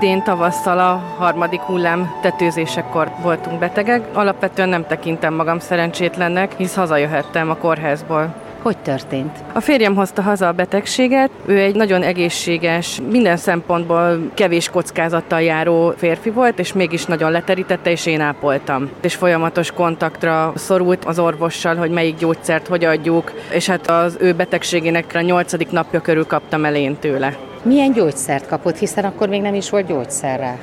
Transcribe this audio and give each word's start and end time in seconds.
Idén 0.00 0.22
tavasszal 0.22 0.78
a 0.78 1.02
harmadik 1.16 1.60
hullám 1.60 2.12
tetőzésekor 2.20 3.10
voltunk 3.22 3.58
betegek. 3.58 4.02
Alapvetően 4.12 4.68
nem 4.68 4.86
tekintem 4.86 5.34
magam 5.34 5.58
szerencsétlennek, 5.58 6.54
hisz 6.56 6.74
hazajöhettem 6.74 7.50
a 7.50 7.56
kórházból. 7.56 8.34
Hogy 8.62 8.78
történt? 8.78 9.38
A 9.52 9.60
férjem 9.60 9.94
hozta 9.94 10.22
haza 10.22 10.48
a 10.48 10.52
betegséget, 10.52 11.30
ő 11.46 11.58
egy 11.58 11.74
nagyon 11.74 12.02
egészséges, 12.02 13.00
minden 13.10 13.36
szempontból 13.36 14.30
kevés 14.34 14.68
kockázattal 14.68 15.40
járó 15.40 15.92
férfi 15.96 16.30
volt, 16.30 16.58
és 16.58 16.72
mégis 16.72 17.04
nagyon 17.04 17.30
leterítette, 17.30 17.90
és 17.90 18.06
én 18.06 18.20
ápoltam. 18.20 18.90
És 19.00 19.14
folyamatos 19.14 19.70
kontaktra 19.70 20.52
szorult 20.56 21.04
az 21.04 21.18
orvossal, 21.18 21.76
hogy 21.76 21.90
melyik 21.90 22.16
gyógyszert 22.16 22.66
hogy 22.66 22.84
adjuk, 22.84 23.32
és 23.50 23.66
hát 23.66 23.90
az 23.90 24.16
ő 24.20 24.32
betegségének 24.32 25.12
a 25.14 25.20
nyolcadik 25.20 25.70
napja 25.70 26.00
körül 26.00 26.26
kaptam 26.26 26.64
el 26.64 26.74
én 26.74 26.96
tőle. 26.96 27.47
Milyen 27.62 27.92
gyógyszert 27.92 28.46
kapott, 28.46 28.78
hiszen 28.78 29.04
akkor 29.04 29.28
még 29.28 29.40
nem 29.40 29.54
is 29.54 29.70
volt 29.70 29.86
gyógyszer 29.86 30.38
rá? 30.38 30.56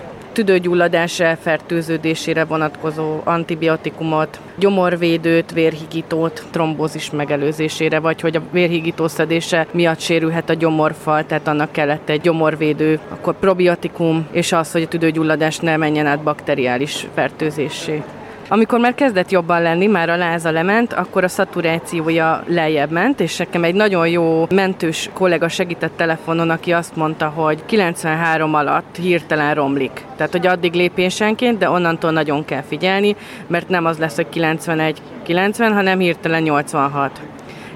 elfertőződésére 1.20 2.46
vonatkozó 2.46 3.20
antibiotikumot, 3.24 4.40
gyomorvédőt, 4.56 5.52
vérhigítót, 5.52 6.44
trombózis 6.52 7.12
megelőzésére, 7.12 8.00
vagy 8.00 8.22
hogy 8.22 8.36
a 8.36 8.42
vérhigító 8.52 9.08
szedése 9.08 9.68
miatt 9.72 10.00
sérülhet 10.00 10.50
a 10.50 10.54
gyomorfal, 10.54 11.26
tehát 11.26 11.48
annak 11.48 11.72
kellett 11.72 12.10
egy 12.10 12.22
gyomorvédő, 12.22 13.00
akkor 13.10 13.40
probiotikum, 13.40 14.28
és 14.32 14.52
az, 14.52 14.72
hogy 14.72 14.82
a 14.82 14.88
tüdőgyulladás 14.88 15.60
ne 15.60 15.78
menjen 15.78 16.06
át 16.06 16.24
bakteriális 16.24 17.08
fertőzésé. 17.14 18.04
Amikor 18.48 18.80
már 18.80 18.96
kezdett 18.96 19.32
jobban 19.32 19.62
lenni, 19.62 19.88
már 19.88 20.10
a 20.10 20.16
láza 20.16 20.52
lement, 20.52 20.94
akkor 20.94 21.24
a 21.24 21.28
szaturációja 21.28 22.44
lejjebb 22.48 22.92
ment, 22.92 23.20
és 23.20 23.38
nekem 23.38 23.64
egy 23.64 23.76
nagyon 23.76 24.08
jó 24.08 24.46
mentős 24.50 25.10
kollega 25.14 25.48
segített 25.48 25.98
telefonon, 25.98 26.50
aki 26.50 26.74
azt 26.74 26.96
mondta, 26.96 27.28
hogy 27.28 27.66
93 27.66 28.54
alatt 28.54 28.96
hirtelen 29.02 29.54
romlik. 29.54 30.06
Tehát, 30.16 30.32
hogy 30.32 30.48
addig 30.48 30.74
lépésenként, 30.74 31.58
de 31.58 31.70
onnantól 31.70 32.12
nagyon 32.12 32.46
kell 32.46 32.62
figyelni, 32.62 33.16
mert 33.48 33.70
nem 33.70 33.86
az 33.86 33.98
lesz, 33.98 34.16
hogy 34.16 34.30
91 34.30 35.02
90, 35.24 35.74
hanem 35.74 36.00
hirtelen 36.00 36.42
86 36.42 37.22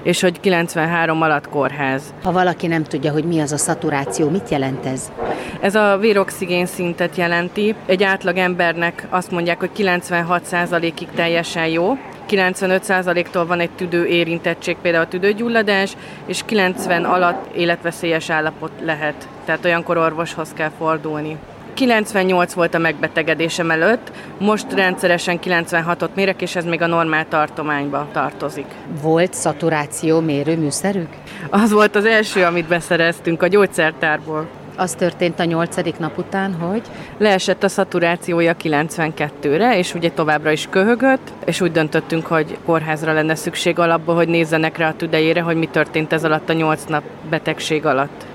és 0.02 0.20
hogy 0.20 0.40
93 0.40 1.22
alatt 1.22 1.48
kórház. 1.48 2.14
Ha 2.22 2.32
valaki 2.32 2.66
nem 2.66 2.82
tudja, 2.82 3.12
hogy 3.12 3.24
mi 3.24 3.40
az 3.40 3.52
a 3.52 3.56
szaturáció, 3.56 4.28
mit 4.28 4.48
jelent 4.48 4.86
ez? 4.86 5.12
Ez 5.60 5.74
a 5.74 5.96
véroxigén 6.00 6.66
szintet 6.66 7.16
jelenti. 7.16 7.74
Egy 7.86 8.02
átlag 8.02 8.36
embernek 8.36 9.06
azt 9.10 9.30
mondják, 9.30 9.58
hogy 9.58 9.70
96%-ig 9.76 11.08
teljesen 11.14 11.66
jó, 11.66 11.96
95%-tól 12.30 13.46
van 13.46 13.60
egy 13.60 13.70
tüdő 13.70 14.06
érintettség, 14.06 14.76
például 14.82 15.04
a 15.04 15.08
tüdőgyulladás, 15.08 15.96
és 16.26 16.42
90 16.44 17.04
alatt 17.04 17.54
életveszélyes 17.54 18.30
állapot 18.30 18.72
lehet. 18.84 19.28
Tehát 19.44 19.64
olyankor 19.64 19.96
orvoshoz 19.96 20.52
kell 20.52 20.70
fordulni. 20.78 21.36
98 21.80 22.52
volt 22.52 22.74
a 22.74 22.78
megbetegedésem 22.78 23.70
előtt, 23.70 24.12
most 24.38 24.72
rendszeresen 24.72 25.38
96-ot 25.44 26.08
mérek, 26.14 26.42
és 26.42 26.56
ez 26.56 26.64
még 26.64 26.82
a 26.82 26.86
normál 26.86 27.28
tartományba 27.28 28.08
tartozik. 28.12 28.66
Volt 29.02 29.34
szaturáció 29.34 30.20
mérőműszerük? 30.20 31.08
Az 31.50 31.72
volt 31.72 31.96
az 31.96 32.04
első, 32.04 32.44
amit 32.44 32.68
beszereztünk 32.68 33.42
a 33.42 33.46
gyógyszertárból. 33.46 34.48
Az 34.76 34.94
történt 34.94 35.40
a 35.40 35.44
nyolcadik 35.44 35.98
nap 35.98 36.18
után, 36.18 36.54
hogy? 36.54 36.82
Leesett 37.18 37.62
a 37.62 37.68
szaturációja 37.68 38.54
92-re, 38.62 39.78
és 39.78 39.94
ugye 39.94 40.10
továbbra 40.10 40.50
is 40.50 40.66
köhögött, 40.70 41.32
és 41.44 41.60
úgy 41.60 41.72
döntöttünk, 41.72 42.26
hogy 42.26 42.58
kórházra 42.64 43.12
lenne 43.12 43.34
szükség 43.34 43.78
alapból, 43.78 44.14
hogy 44.14 44.28
nézzenek 44.28 44.76
rá 44.76 44.88
a 44.88 44.96
tüdejére, 44.96 45.40
hogy 45.40 45.56
mi 45.56 45.66
történt 45.66 46.12
ez 46.12 46.24
alatt 46.24 46.48
a 46.48 46.52
8 46.52 46.84
nap 46.84 47.02
betegség 47.30 47.86
alatt. 47.86 48.26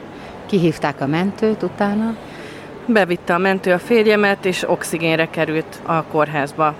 Kihívták 0.45 1.01
a 1.01 1.07
mentőt 1.07 1.63
utána? 1.63 2.15
Bevitte 2.87 3.33
a 3.33 3.37
mentő 3.37 3.71
a 3.71 3.79
férjemet, 3.79 4.45
és 4.45 4.69
oxigénre 4.69 5.29
került 5.29 5.79
a 5.85 6.03
kórházba. 6.03 6.75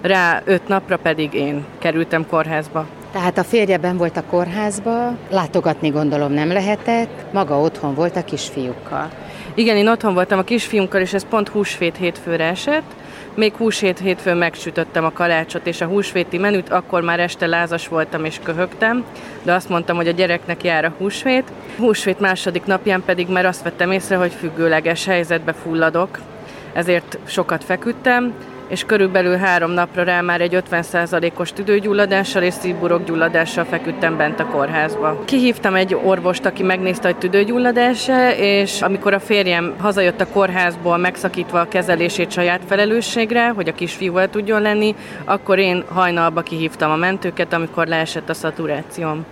Rá 0.00 0.42
öt 0.44 0.68
napra 0.68 0.96
pedig 0.96 1.34
én 1.34 1.64
kerültem 1.78 2.26
kórházba. 2.26 2.86
Tehát 3.12 3.38
a 3.38 3.44
férjeben 3.44 3.96
volt 3.96 4.16
a 4.16 4.22
kórházba, 4.30 5.16
látogatni 5.30 5.88
gondolom 5.88 6.32
nem 6.32 6.52
lehetett, 6.52 7.32
maga 7.32 7.60
otthon 7.60 7.94
volt 7.94 8.16
a 8.16 8.24
kisfiúkkal. 8.24 9.10
Igen, 9.54 9.76
én 9.76 9.88
otthon 9.88 10.14
voltam 10.14 10.38
a 10.38 10.42
kisfiunkkal, 10.42 11.00
és 11.00 11.14
ez 11.14 11.26
pont 11.28 11.48
húsvét 11.48 11.96
hétfőre 11.96 12.44
esett. 12.44 12.94
Még 13.38 13.54
húsvét 13.54 13.98
hétfőn 13.98 14.36
megsütöttem 14.36 15.04
a 15.04 15.12
kalácsot 15.12 15.66
és 15.66 15.80
a 15.80 15.86
húsvéti 15.86 16.38
menüt, 16.38 16.68
akkor 16.68 17.02
már 17.02 17.20
este 17.20 17.46
lázas 17.46 17.88
voltam 17.88 18.24
és 18.24 18.40
köhögtem, 18.42 19.04
de 19.42 19.52
azt 19.52 19.68
mondtam, 19.68 19.96
hogy 19.96 20.08
a 20.08 20.12
gyereknek 20.12 20.64
jár 20.64 20.84
a 20.84 20.94
húsvét. 20.98 21.52
Húsvét 21.76 22.20
második 22.20 22.64
napján 22.64 23.02
pedig 23.04 23.28
már 23.28 23.46
azt 23.46 23.62
vettem 23.62 23.90
észre, 23.90 24.16
hogy 24.16 24.32
függőleges 24.32 25.04
helyzetbe 25.04 25.52
fulladok, 25.52 26.18
ezért 26.72 27.18
sokat 27.26 27.64
feküdtem, 27.64 28.34
és 28.68 28.84
körülbelül 28.84 29.36
három 29.36 29.70
napra 29.70 30.02
rá 30.02 30.20
már 30.20 30.40
egy 30.40 30.62
50%-os 30.70 31.52
tüdőgyulladással 31.52 32.42
és 32.42 32.54
szívburokgyulladással 32.54 33.64
feküdtem 33.64 34.16
bent 34.16 34.40
a 34.40 34.46
kórházba. 34.46 35.22
Kihívtam 35.24 35.74
egy 35.74 35.96
orvost, 36.04 36.44
aki 36.44 36.62
megnézte, 36.62 37.08
hogy 37.08 37.16
tüdőgyulladás 37.16 38.10
és 38.36 38.82
amikor 38.82 39.14
a 39.14 39.20
férjem 39.20 39.74
hazajött 39.78 40.20
a 40.20 40.26
kórházból 40.26 40.96
megszakítva 40.96 41.60
a 41.60 41.68
kezelését 41.68 42.30
saját 42.30 42.60
felelősségre, 42.66 43.48
hogy 43.48 43.68
a 43.68 43.74
kisfiúval 43.74 44.28
tudjon 44.28 44.62
lenni, 44.62 44.94
akkor 45.24 45.58
én 45.58 45.84
hajnalba 45.88 46.42
kihívtam 46.42 46.90
a 46.90 46.96
mentőket, 46.96 47.52
amikor 47.52 47.86
leesett 47.86 48.28
a 48.28 48.34
szaturációm. 48.34 49.24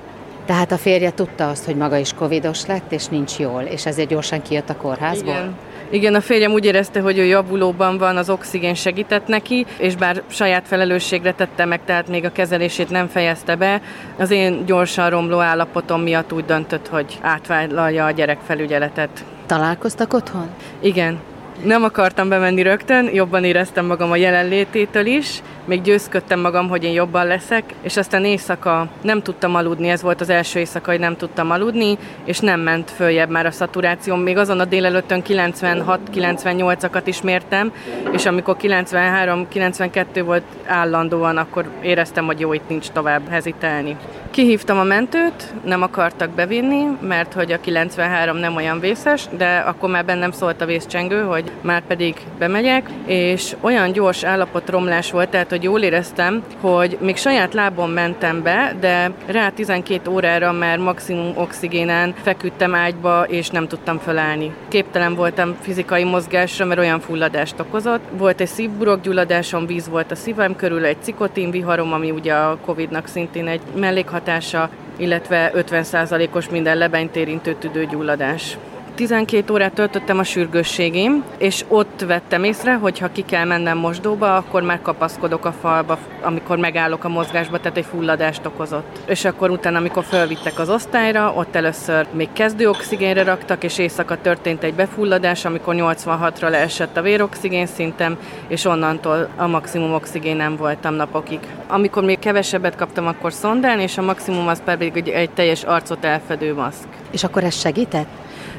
Tehát 0.46 0.72
a 0.72 0.76
férje 0.76 1.10
tudta 1.10 1.48
azt, 1.48 1.64
hogy 1.64 1.76
maga 1.76 1.96
is 1.96 2.12
covidos 2.12 2.66
lett, 2.66 2.92
és 2.92 3.06
nincs 3.06 3.38
jól, 3.38 3.62
és 3.62 3.86
ezért 3.86 4.08
gyorsan 4.08 4.42
kijött 4.42 4.70
a 4.70 4.76
kórházból? 4.76 5.32
Igen. 5.32 5.54
Igen, 5.90 6.14
a 6.14 6.20
férjem 6.20 6.52
úgy 6.52 6.64
érezte, 6.64 7.00
hogy 7.00 7.18
ő 7.18 7.24
javulóban 7.24 7.98
van, 7.98 8.16
az 8.16 8.30
oxigén 8.30 8.74
segített 8.74 9.26
neki, 9.26 9.66
és 9.78 9.96
bár 9.96 10.22
saját 10.26 10.66
felelősségre 10.66 11.32
tette 11.32 11.64
meg, 11.64 11.80
tehát 11.84 12.08
még 12.08 12.24
a 12.24 12.32
kezelését 12.32 12.90
nem 12.90 13.08
fejezte 13.08 13.56
be, 13.56 13.80
az 14.18 14.30
én 14.30 14.64
gyorsan 14.64 15.10
romló 15.10 15.38
állapotom 15.38 16.02
miatt 16.02 16.32
úgy 16.32 16.44
döntött, 16.44 16.88
hogy 16.88 17.18
átvállalja 17.20 18.04
a 18.04 18.10
gyerekfelügyeletet. 18.10 19.24
Találkoztak 19.46 20.12
otthon? 20.12 20.48
Igen. 20.80 21.18
Nem 21.62 21.84
akartam 21.84 22.28
bemenni 22.28 22.62
rögtön, 22.62 23.08
jobban 23.12 23.44
éreztem 23.44 23.86
magam 23.86 24.10
a 24.10 24.16
jelenlététől 24.16 25.06
is, 25.06 25.42
még 25.66 25.82
győzködtem 25.82 26.40
magam, 26.40 26.68
hogy 26.68 26.84
én 26.84 26.92
jobban 26.92 27.26
leszek, 27.26 27.64
és 27.82 27.96
aztán 27.96 28.24
éjszaka 28.24 28.88
nem 29.02 29.22
tudtam 29.22 29.54
aludni, 29.54 29.88
ez 29.88 30.02
volt 30.02 30.20
az 30.20 30.28
első 30.28 30.58
éjszaka, 30.58 30.90
hogy 30.90 31.00
nem 31.00 31.16
tudtam 31.16 31.50
aludni, 31.50 31.98
és 32.24 32.38
nem 32.38 32.60
ment 32.60 32.90
följebb 32.90 33.30
már 33.30 33.46
a 33.46 33.50
szaturációm. 33.50 34.20
Még 34.20 34.36
azon 34.36 34.60
a 34.60 34.64
délelőttön 34.64 35.22
96-98-akat 35.28 37.02
is 37.04 37.22
mértem, 37.22 37.72
és 38.12 38.26
amikor 38.26 38.56
93-92 38.60 40.22
volt 40.24 40.44
állandóan, 40.66 41.36
akkor 41.36 41.64
éreztem, 41.82 42.24
hogy 42.26 42.40
jó, 42.40 42.52
itt 42.52 42.68
nincs 42.68 42.88
tovább 42.88 43.28
hezitelni. 43.28 43.96
Kihívtam 44.30 44.78
a 44.78 44.82
mentőt, 44.82 45.54
nem 45.64 45.82
akartak 45.82 46.30
bevinni, 46.30 46.84
mert 47.00 47.32
hogy 47.32 47.52
a 47.52 47.60
93 47.60 48.36
nem 48.36 48.56
olyan 48.56 48.80
vészes, 48.80 49.24
de 49.36 49.56
akkor 49.56 49.90
már 49.90 50.04
bennem 50.04 50.30
szólt 50.30 50.60
a 50.60 50.66
vészcsengő, 50.66 51.22
hogy 51.22 51.45
már 51.60 51.82
pedig 51.86 52.14
bemegyek, 52.38 52.90
és 53.06 53.56
olyan 53.60 53.92
gyors 53.92 54.24
állapotromlás 54.24 55.10
volt, 55.10 55.28
tehát 55.28 55.50
hogy 55.50 55.62
jól 55.62 55.80
éreztem, 55.80 56.42
hogy 56.60 56.98
még 57.00 57.16
saját 57.16 57.54
lábon 57.54 57.90
mentem 57.90 58.42
be, 58.42 58.76
de 58.80 59.10
rá 59.26 59.48
12 59.48 60.10
órára 60.10 60.52
már 60.52 60.78
maximum 60.78 61.32
oxigénen 61.36 62.14
feküdtem 62.22 62.74
ágyba, 62.74 63.24
és 63.28 63.48
nem 63.48 63.68
tudtam 63.68 63.98
felállni. 63.98 64.54
Képtelen 64.68 65.14
voltam 65.14 65.56
fizikai 65.60 66.04
mozgásra, 66.04 66.64
mert 66.64 66.80
olyan 66.80 67.00
fulladást 67.00 67.60
okozott. 67.60 68.02
Volt 68.10 68.40
egy 68.40 68.46
szívburokgyulladásom, 68.46 69.66
víz 69.66 69.88
volt 69.88 70.10
a 70.10 70.14
szívem 70.14 70.56
körül, 70.56 70.84
egy 70.84 71.02
cikotin 71.02 71.50
viharom, 71.50 71.92
ami 71.92 72.10
ugye 72.10 72.32
a 72.32 72.58
Covid-nak 72.64 73.06
szintén 73.06 73.46
egy 73.46 73.60
mellékhatása, 73.74 74.70
illetve 74.96 75.50
50%-os 75.54 76.48
minden 76.48 76.76
lebenyt 76.76 77.16
érintő 77.16 77.54
tüdőgyulladás 77.54 78.56
12 78.96 79.52
órát 79.52 79.72
töltöttem 79.72 80.18
a 80.18 80.24
sürgősségém, 80.24 81.24
és 81.38 81.64
ott 81.68 82.04
vettem 82.06 82.44
észre, 82.44 82.74
hogy 82.74 82.98
ha 82.98 83.12
ki 83.12 83.22
kell 83.22 83.44
mennem 83.44 83.78
mosdóba, 83.78 84.36
akkor 84.36 84.62
már 84.62 84.82
kapaszkodok 84.82 85.44
a 85.44 85.52
falba, 85.52 85.98
amikor 86.22 86.58
megállok 86.58 87.04
a 87.04 87.08
mozgásba, 87.08 87.58
tehát 87.60 87.76
egy 87.76 87.84
fulladást 87.84 88.46
okozott. 88.46 88.98
És 89.06 89.24
akkor 89.24 89.50
utána, 89.50 89.78
amikor 89.78 90.04
fölvittek 90.04 90.58
az 90.58 90.70
osztályra, 90.70 91.32
ott 91.36 91.54
először 91.54 92.06
még 92.12 92.28
kezdő 92.32 92.68
oxigénre 92.68 93.22
raktak, 93.22 93.64
és 93.64 93.78
éjszaka 93.78 94.20
történt 94.20 94.62
egy 94.62 94.74
befulladás, 94.74 95.44
amikor 95.44 95.74
86-ra 95.78 96.50
leesett 96.50 96.96
a 96.96 97.02
véroxigén 97.02 97.66
szintem, 97.66 98.18
és 98.48 98.64
onnantól 98.64 99.28
a 99.36 99.46
maximum 99.46 99.94
oxigén 99.94 100.36
nem 100.36 100.56
voltam 100.56 100.94
napokig. 100.94 101.40
Amikor 101.68 102.04
még 102.04 102.18
kevesebbet 102.18 102.76
kaptam, 102.76 103.06
akkor 103.06 103.32
szondán, 103.32 103.80
és 103.80 103.98
a 103.98 104.02
maximum 104.02 104.48
az 104.48 104.62
pedig 104.64 105.08
egy 105.08 105.30
teljes 105.30 105.62
arcot 105.62 106.04
elfedő 106.04 106.54
maszk. 106.54 106.88
És 107.10 107.24
akkor 107.24 107.44
ez 107.44 107.60
segített? 107.60 108.08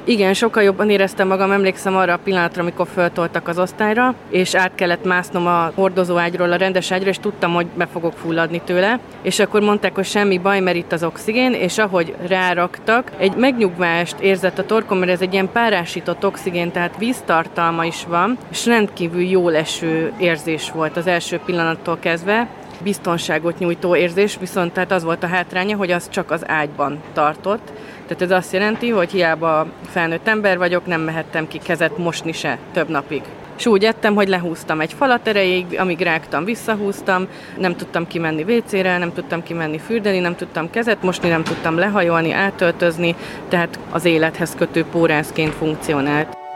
Igen, 0.09 0.33
sokkal 0.33 0.63
jobban 0.63 0.89
éreztem 0.89 1.27
magam, 1.27 1.51
emlékszem 1.51 1.95
arra 1.95 2.13
a 2.13 2.19
pillanatra, 2.23 2.61
amikor 2.61 2.87
föltoltak 2.93 3.47
az 3.47 3.59
osztályra, 3.59 4.15
és 4.29 4.55
át 4.55 4.71
kellett 4.75 5.05
másznom 5.05 5.47
a 5.47 5.71
hordozóágyról 5.75 6.51
a 6.51 6.55
rendes 6.55 6.91
ágyra, 6.91 7.09
és 7.09 7.19
tudtam, 7.19 7.53
hogy 7.53 7.65
be 7.65 7.85
fogok 7.85 8.13
fulladni 8.13 8.61
tőle. 8.65 8.99
És 9.21 9.39
akkor 9.39 9.61
mondták, 9.61 9.95
hogy 9.95 10.05
semmi 10.05 10.37
baj, 10.37 10.59
mert 10.59 10.77
itt 10.77 10.91
az 10.91 11.03
oxigén, 11.03 11.53
és 11.53 11.77
ahogy 11.77 12.15
ráraktak, 12.27 13.11
egy 13.17 13.35
megnyugvást 13.35 14.19
érzett 14.19 14.57
a 14.57 14.65
torkom, 14.65 14.97
mert 14.97 15.11
ez 15.11 15.21
egy 15.21 15.33
ilyen 15.33 15.51
párásított 15.51 16.25
oxigén, 16.25 16.71
tehát 16.71 16.97
víztartalma 16.97 17.85
is 17.85 18.05
van, 18.07 18.37
és 18.51 18.65
rendkívül 18.65 19.21
jó 19.21 19.49
leső 19.49 20.13
érzés 20.17 20.71
volt 20.71 20.97
az 20.97 21.07
első 21.07 21.39
pillanattól 21.45 21.97
kezdve. 21.99 22.47
Biztonságot 22.83 23.59
nyújtó 23.59 23.95
érzés, 23.95 24.37
viszont 24.39 24.73
tehát 24.73 24.91
az 24.91 25.03
volt 25.03 25.23
a 25.23 25.27
hátránya, 25.27 25.77
hogy 25.77 25.91
az 25.91 26.09
csak 26.09 26.31
az 26.31 26.49
ágyban 26.49 26.99
tartott, 27.13 27.71
tehát 28.07 28.21
ez 28.21 28.31
azt 28.31 28.53
jelenti, 28.53 28.89
hogy 28.89 29.11
hiába 29.11 29.67
felnőtt 29.89 30.27
ember 30.27 30.57
vagyok, 30.57 30.85
nem 30.85 31.01
mehettem 31.01 31.47
ki 31.47 31.57
kezet 31.57 31.97
mosni 31.97 32.31
se 32.31 32.57
több 32.73 32.89
napig. 32.89 33.21
És 33.57 33.65
úgy 33.65 33.83
ettem, 33.83 34.15
hogy 34.15 34.27
lehúztam 34.27 34.81
egy 34.81 34.93
falat 34.93 35.27
erejéig, 35.27 35.65
amíg 35.79 35.99
rágtam, 35.99 36.45
visszahúztam, 36.45 37.27
nem 37.57 37.75
tudtam 37.75 38.07
kimenni 38.07 38.43
WC-re, 38.43 38.97
nem 38.97 39.13
tudtam 39.13 39.43
kimenni 39.43 39.77
fürdeni, 39.77 40.19
nem 40.19 40.35
tudtam 40.35 40.69
kezet 40.69 41.03
mosni, 41.03 41.29
nem 41.29 41.43
tudtam 41.43 41.77
lehajolni, 41.77 42.31
átöltözni, 42.31 43.15
tehát 43.49 43.79
az 43.91 44.05
élethez 44.05 44.55
kötő 44.57 44.85
pórászként 44.91 45.53
funkcionált. 45.53 46.46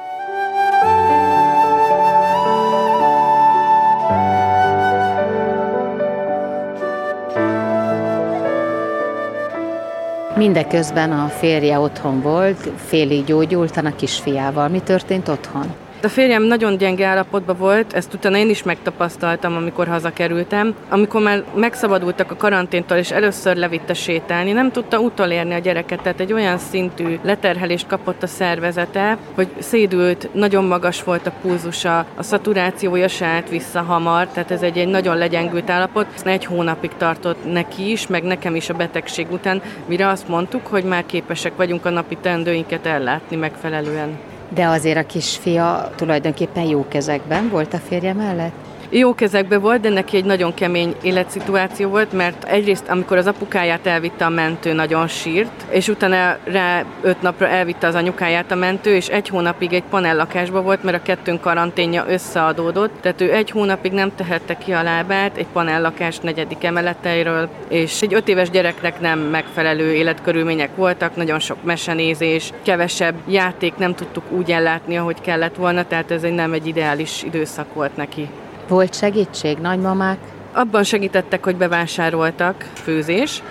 Mindeközben 10.42 11.12
a 11.12 11.28
férje 11.28 11.80
otthon 11.80 12.22
volt, 12.22 12.70
félig 12.76 13.26
gyógyultan 13.26 13.86
a 13.86 13.96
kisfiával. 13.96 14.68
Mi 14.68 14.80
történt 14.80 15.28
otthon? 15.28 15.74
A 16.04 16.08
férjem 16.08 16.44
nagyon 16.44 16.78
gyenge 16.78 17.06
állapotban 17.06 17.58
volt, 17.58 17.94
ezt 17.94 18.14
utána 18.14 18.38
én 18.38 18.50
is 18.50 18.64
megtapasztaltam, 18.64 19.56
amikor 19.56 19.88
hazakerültem. 19.88 20.76
Amikor 20.90 21.22
már 21.22 21.44
megszabadultak 21.56 22.32
a 22.32 22.36
karanténtól, 22.36 22.98
és 22.98 23.12
először 23.12 23.56
levitte 23.56 23.94
sétálni, 23.94 24.52
nem 24.52 24.72
tudta 24.72 25.00
utolérni 25.00 25.54
a 25.54 25.58
gyereket, 25.60 26.02
tehát 26.02 26.20
egy 26.20 26.34
olyan 26.34 26.58
szintű 26.58 27.20
leterhelést 27.22 27.88
kapott 27.88 28.24
a 28.24 28.28
szervezete, 28.28 29.18
hogy 29.36 29.48
szédült, 29.60 30.30
nagyon 30.34 30.66
magas 30.66 31.04
volt 31.04 31.28
a 31.28 31.34
pulzusa, 31.42 32.06
a 32.16 32.24
szaturációja 32.24 33.08
se 33.08 33.26
állt 33.26 33.50
vissza 33.50 33.82
hamar, 33.82 34.28
tehát 34.28 34.52
ez 34.52 34.62
egy, 34.62 34.78
egy 34.78 34.88
nagyon 34.88 35.18
legyengült 35.18 35.70
állapot. 35.70 36.08
Egy 36.24 36.46
hónapig 36.46 36.92
tartott 36.98 37.52
neki 37.52 37.92
is, 37.92 38.08
meg 38.08 38.24
nekem 38.24 38.56
is 38.56 38.70
a 38.70 38.74
betegség 38.74 39.32
után, 39.32 39.62
mire 39.86 40.08
azt 40.08 40.28
mondtuk, 40.28 40.68
hogy 40.68 40.84
már 40.84 41.06
képesek 41.06 41.56
vagyunk 41.56 41.86
a 41.86 41.90
napi 41.90 42.18
tendőinket 42.22 42.86
ellátni 42.86 43.36
megfelelően. 43.36 44.31
De 44.54 44.66
azért 44.66 44.98
a 44.98 45.06
kisfia 45.06 45.92
tulajdonképpen 45.96 46.64
jó 46.64 46.86
kezekben 46.88 47.50
volt 47.50 47.74
a 47.74 47.78
férje 47.78 48.14
mellett? 48.14 48.71
Jó 48.94 49.16
kezekbe 49.16 49.58
volt, 49.58 49.82
de 49.82 49.90
neki 49.90 50.18
egy 50.18 50.26
nagyon 50.26 50.54
kemény 50.54 50.96
életszituáció 51.02 51.90
volt, 51.90 52.14
mert 52.14 52.44
egyrészt, 52.44 52.88
amikor 52.90 53.18
az 53.18 53.28
apukáját 53.28 53.88
elvitte 53.88 54.26
a 54.26 54.30
mentő, 54.30 54.74
nagyon 54.74 55.08
sírt, 55.08 55.66
és 55.70 55.88
utána 55.88 56.38
rá 56.44 56.84
öt 57.02 57.22
napra 57.22 57.48
elvitte 57.48 57.88
az 57.88 57.96
anyukáját 57.96 58.52
a 58.52 58.56
mentő, 58.56 58.96
és 58.96 59.08
egy 59.08 59.28
hónapig 59.28 59.74
egy 59.74 59.84
panellakásba 59.90 60.62
volt, 60.62 60.84
mert 60.84 60.98
a 60.98 61.02
kettőnk 61.02 61.42
karanténja 61.42 62.06
összeadódott, 62.08 62.92
tehát 63.02 63.22
ő 63.22 63.34
egy 63.34 63.52
hónapig 63.52 63.92
nem 63.92 64.16
tehette 64.16 64.58
ki 64.58 64.72
a 64.72 64.84
lábát 64.84 65.38
egy 65.38 65.48
panellakás 65.54 66.18
negyedik 66.18 66.64
emeleteiről, 66.64 67.50
és 67.68 68.02
egy 68.02 68.14
öt 68.14 68.28
éves 68.28 68.50
gyereknek 68.50 69.00
nem 69.00 69.20
megfelelő 69.20 69.94
életkörülmények 69.94 70.76
voltak, 70.76 71.16
nagyon 71.16 71.40
sok 71.40 71.64
mesenézés, 71.64 72.52
kevesebb 72.64 73.16
játék, 73.28 73.76
nem 73.78 73.96
tudtuk 73.96 74.32
úgy 74.32 74.52
ellátni, 74.52 74.98
ahogy 74.98 75.22
kellett 75.22 75.56
volna, 75.56 75.88
tehát 75.88 76.12
ez 76.12 76.24
egy 76.24 76.34
nem 76.34 76.54
egy 76.54 76.68
ideális 76.68 77.24
időszak 77.24 77.74
volt 77.74 77.96
neki. 77.96 78.30
Volt 78.68 78.96
segítség, 78.96 79.58
nagymamák? 79.58 80.18
Abban 80.52 80.84
segítettek, 80.84 81.44
hogy 81.44 81.56
bevásároltak 81.56 82.68
főzés. 82.74 83.44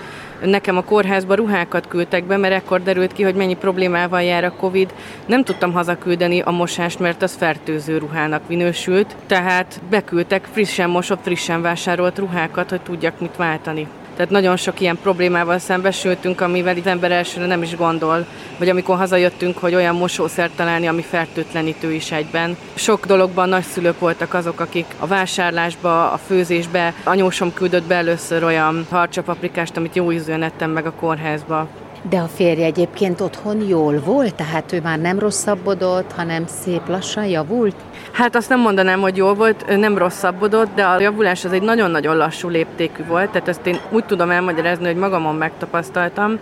Nekem 0.45 0.77
a 0.77 0.85
kórházba 0.85 1.35
ruhákat 1.35 1.89
küldtek 1.89 2.25
be, 2.25 2.37
mert 2.37 2.55
ekkor 2.55 2.83
derült 2.83 3.13
ki, 3.13 3.23
hogy 3.23 3.35
mennyi 3.35 3.57
problémával 3.57 4.23
jár 4.23 4.45
a 4.45 4.57
Covid. 4.57 4.95
Nem 5.27 5.45
tudtam 5.45 5.73
hazaküldeni 5.73 6.41
a 6.41 6.51
mosást, 6.51 6.99
mert 6.99 7.23
az 7.23 7.35
fertőző 7.35 7.99
ruhának 7.99 8.49
minősült, 8.49 9.17
tehát 9.27 9.81
beküldtek 9.91 10.49
frissen 10.53 10.91
mosott, 10.91 11.23
frissen 11.23 11.63
vásárolt 11.63 12.19
ruhákat, 12.19 12.71
hogy 12.71 12.81
tudjak 12.81 13.21
mit 13.21 13.37
váltani. 13.37 13.89
Tehát 14.21 14.35
nagyon 14.35 14.57
sok 14.57 14.81
ilyen 14.81 14.99
problémával 15.03 15.59
szembesültünk, 15.59 16.41
amivel 16.41 16.77
az 16.77 16.87
ember 16.87 17.13
elsőre 17.13 17.47
nem 17.47 17.63
is 17.63 17.77
gondol, 17.77 18.27
vagy 18.59 18.69
amikor 18.69 18.97
hazajöttünk, 18.97 19.59
hogy 19.59 19.75
olyan 19.75 19.97
mosószert 19.97 20.57
találni, 20.57 20.87
ami 20.87 21.03
fertőtlenítő 21.03 21.93
is 21.93 22.13
egyben. 22.13 22.57
Sok 22.75 23.07
dologban 23.07 23.49
nagyszülők 23.49 23.99
voltak 23.99 24.35
azok, 24.35 24.61
akik 24.61 24.87
a 24.99 25.07
vásárlásba, 25.07 26.13
a 26.13 26.17
főzésbe, 26.17 26.95
anyósom 27.05 27.53
küldött 27.53 27.87
be 27.87 27.95
először 27.95 28.45
olyan 28.45 28.87
harcsapaprikást, 28.91 29.77
amit 29.77 29.97
jó 29.97 30.13
ízűen 30.13 30.43
ettem 30.43 30.71
meg 30.71 30.87
a 30.87 30.93
kórházba. 30.93 31.69
De 32.09 32.19
a 32.19 32.27
férje 32.27 32.65
egyébként 32.65 33.21
otthon 33.21 33.61
jól 33.69 34.01
volt, 34.05 34.35
tehát 34.35 34.73
ő 34.73 34.81
már 34.81 34.99
nem 34.99 35.19
rosszabbodott, 35.19 36.13
hanem 36.13 36.47
szép 36.47 36.89
lassan 36.89 37.25
javult? 37.25 37.75
Hát 38.13 38.37
azt 38.37 38.49
nem 38.49 38.61
mondanám, 38.61 39.01
hogy 39.01 39.17
jól 39.17 39.35
volt, 39.35 39.79
nem 39.79 39.99
rosszabbodott, 39.99 40.75
de 40.75 40.85
a 40.85 41.01
javulás 41.01 41.45
az 41.45 41.53
egy 41.53 41.63
nagyon-nagyon 41.63 42.17
lassú 42.17 42.49
léptékű 42.49 43.05
volt, 43.05 43.31
tehát 43.31 43.49
ezt 43.49 43.67
én 43.67 43.79
úgy 43.91 44.05
tudom 44.05 44.31
elmagyarázni, 44.31 44.87
hogy 44.87 44.97
magamon 44.97 45.35
megtapasztaltam, 45.35 46.39